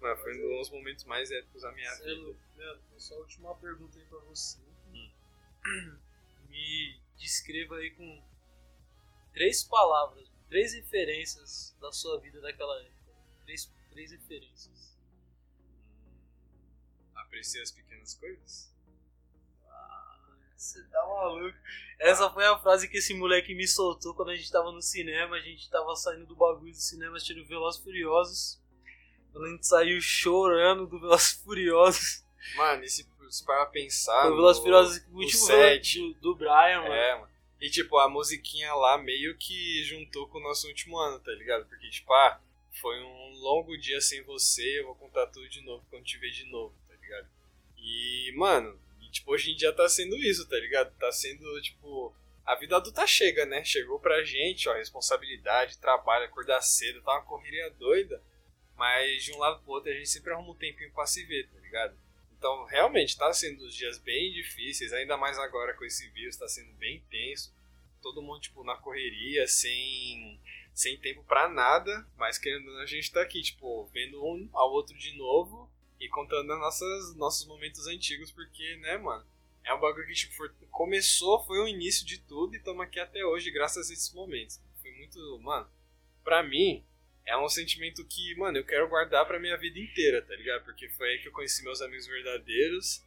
[0.00, 0.08] Né?
[0.08, 2.36] Mano, foi um dos momentos mais épicos da minha Cê é vida.
[2.56, 4.58] Leandro, só a última pergunta aí pra você.
[4.92, 5.10] Hum.
[6.48, 8.22] Me descreva aí com
[9.32, 13.12] três palavras, três referências da sua vida daquela época.
[13.44, 14.98] Três, três referências.
[17.14, 18.70] Aprecia as pequenas coisas?
[20.60, 21.56] Você tá maluco.
[21.98, 25.36] Essa foi a frase que esse moleque me soltou quando a gente tava no cinema.
[25.36, 28.60] A gente tava saindo do bagulho do cinema assistindo Velozes Furiosos.
[29.34, 32.24] Gente saiu chorando do Velozes Furiosos.
[32.56, 33.06] Mano, e se,
[33.44, 34.22] para pensar.
[34.22, 35.98] Foi o Velozes Furiosos, o último set.
[35.98, 36.94] do, do Brian, mano.
[36.94, 37.30] É, mano.
[37.60, 41.66] E tipo, a musiquinha lá meio que juntou com o nosso último ano, tá ligado?
[41.66, 42.40] Porque, tipo, ah,
[42.80, 46.30] foi um longo dia sem você, eu vou contar tudo de novo quando te ver
[46.30, 47.28] de novo, tá ligado?
[47.76, 50.90] E, mano, e, tipo, hoje em dia tá sendo isso, tá ligado?
[50.98, 52.14] Tá sendo, tipo,
[52.46, 53.62] a vida adulta chega, né?
[53.62, 58.22] Chegou pra gente, ó, responsabilidade, trabalho, acordar cedo, tá uma correria doida.
[58.80, 61.46] Mas de um lado pro outro a gente sempre arruma um tempinho pra se ver,
[61.50, 61.94] tá ligado?
[62.38, 66.48] Então, realmente, tá sendo os dias bem difíceis, ainda mais agora com esse vírus, tá
[66.48, 67.52] sendo bem tenso.
[68.00, 70.40] Todo mundo, tipo, na correria, sem,
[70.72, 74.96] sem tempo pra nada, mas querendo a gente tá aqui, tipo, vendo um ao outro
[74.96, 75.70] de novo
[76.00, 79.22] e contando nossas, nossos momentos antigos, porque, né, mano,
[79.62, 82.98] é um bagulho que, tipo, foi- começou, foi o início de tudo e estamos aqui
[82.98, 84.58] até hoje graças a esses momentos.
[84.80, 85.68] Foi muito, mano,
[86.24, 86.82] pra mim,
[87.26, 90.64] é um sentimento que, mano, eu quero guardar pra minha vida inteira, tá ligado?
[90.64, 93.02] Porque foi aí que eu conheci meus amigos verdadeiros.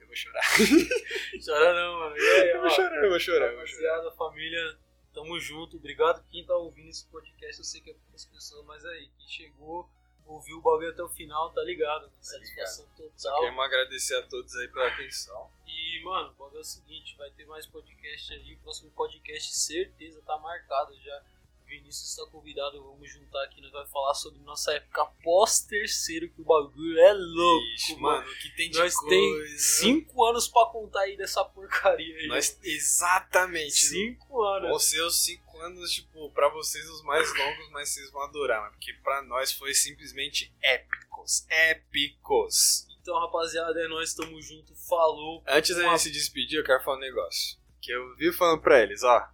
[0.00, 0.42] Eu vou chorar.
[1.44, 2.14] Chora não, mano.
[2.14, 3.90] Aí, Eu vou ó, chorar, eu vou chorar, eu vou chorar.
[3.96, 4.78] Rapaziada, família,
[5.12, 5.76] tamo junto.
[5.76, 7.58] Obrigado quem tá ouvindo esse podcast.
[7.58, 9.88] Eu sei que é poucas pessoas, mas aí, quem chegou,
[10.26, 12.06] ouviu o bagulho até o final, tá ligado?
[12.06, 12.12] né?
[12.20, 12.86] Satisfação
[13.16, 13.40] Só total.
[13.40, 15.50] queremos agradecer a todos aí pela atenção.
[15.66, 18.54] E, mano, o bagulho é o seguinte, vai ter mais podcast aí.
[18.54, 21.22] O próximo podcast, certeza, tá marcado já.
[21.66, 26.44] Vinícius tá convidado, vamos juntar aqui, nós vai falar sobre nossa época pós-terceiro, que o
[26.44, 28.18] bagulho é louco, Ixi, mano.
[28.24, 29.08] mano, que tem de Nós coisa.
[29.10, 32.26] tem cinco anos pra contar aí dessa porcaria aí.
[32.28, 33.72] Nós, exatamente.
[33.86, 34.92] Cinco anos.
[34.94, 38.72] Os cinco anos, tipo, pra vocês os mais longos, mas vocês vão adorar, mano.
[38.72, 41.46] Porque pra nós foi simplesmente épicos.
[41.48, 42.86] Épicos.
[43.00, 45.42] Então, rapaziada, é nóis, tamo junto, falou.
[45.46, 47.58] Antes da gente se despedir, eu quero falar um negócio.
[47.80, 49.28] Que eu vi falando pra eles, ó.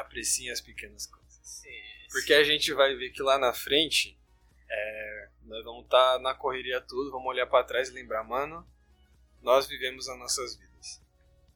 [0.00, 1.62] Apreciem as pequenas coisas.
[2.10, 4.18] Porque a gente vai ver que lá na frente,
[4.68, 8.66] é, nós vamos estar na correria tudo, vamos olhar pra trás e lembrar, mano,
[9.42, 11.02] nós vivemos as nossas vidas.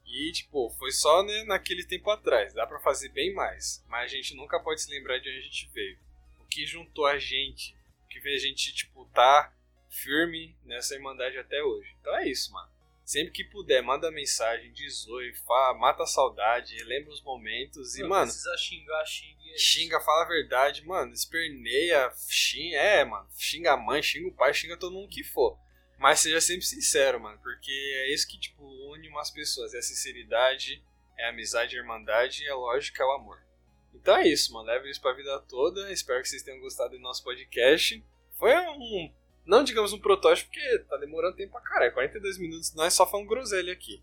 [0.07, 3.84] E, tipo, foi só né, naquele tempo atrás, dá pra fazer bem mais.
[3.88, 5.99] Mas a gente nunca pode se lembrar de onde a gente veio.
[6.41, 9.53] O que juntou a gente, o que fez a gente, tipo, tá
[9.88, 11.95] firme nessa irmandade até hoje.
[12.01, 12.70] Então é isso, mano.
[13.11, 18.02] Sempre que puder, manda mensagem, diz oi, fala, mata a saudade, relembra os momentos e,
[18.02, 19.58] Não mano, precisa xingar, xingue.
[19.58, 21.12] Xinga, fala a verdade, mano.
[21.12, 22.76] Esperneia, xinga.
[22.76, 23.28] É, mano.
[23.36, 25.58] Xinga a mãe, xinga o pai, xinga todo mundo que for.
[25.98, 27.36] Mas seja sempre sincero, mano.
[27.42, 29.74] Porque é isso que, tipo, une umas pessoas.
[29.74, 30.80] É a sinceridade,
[31.18, 33.44] é a amizade, a irmandade e a lógica é o amor.
[33.92, 34.68] Então é isso, mano.
[34.68, 35.92] Leve isso pra vida toda.
[35.92, 38.04] Espero que vocês tenham gostado do nosso podcast.
[38.38, 39.12] Foi um.
[39.45, 41.93] Não digamos um protótipo, porque tá demorando tempo pra caralho.
[41.93, 44.03] 42 minutos, nós só falamos groselha aqui.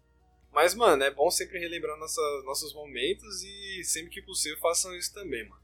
[0.52, 5.14] Mas, mano, é bom sempre relembrar nossa, nossos momentos e sempre que possível façam isso
[5.14, 5.62] também, mano.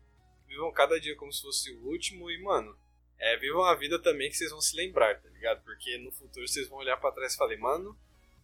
[0.47, 2.77] Vivam cada dia como se fosse o último e, mano,
[3.19, 5.63] é, vivam a vida também que vocês vão se lembrar, tá ligado?
[5.63, 7.97] Porque no futuro vocês vão olhar pra trás e falar, mano,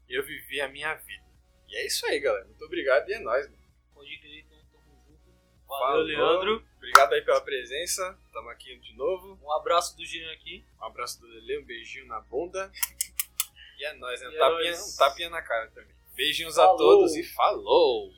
[0.07, 1.25] eu vivi a minha vida.
[1.67, 2.45] E é isso aí, galera.
[2.45, 3.63] Muito obrigado e é nóis, mano.
[3.93, 5.31] Pode crer, então tamo junto.
[5.67, 6.68] Valeu, Leandro.
[6.79, 8.17] Obrigado aí pela presença.
[8.31, 9.37] Tamo aqui de novo.
[9.43, 10.65] Um abraço do Jean aqui.
[10.81, 12.71] Um abraço do Lele, um beijinho na bunda.
[13.77, 14.27] E é nóis, né?
[14.27, 15.95] Um é tapinha, um tapinha na cara também.
[16.13, 16.77] Beijinhos a Falou.
[16.77, 18.11] todos e falou!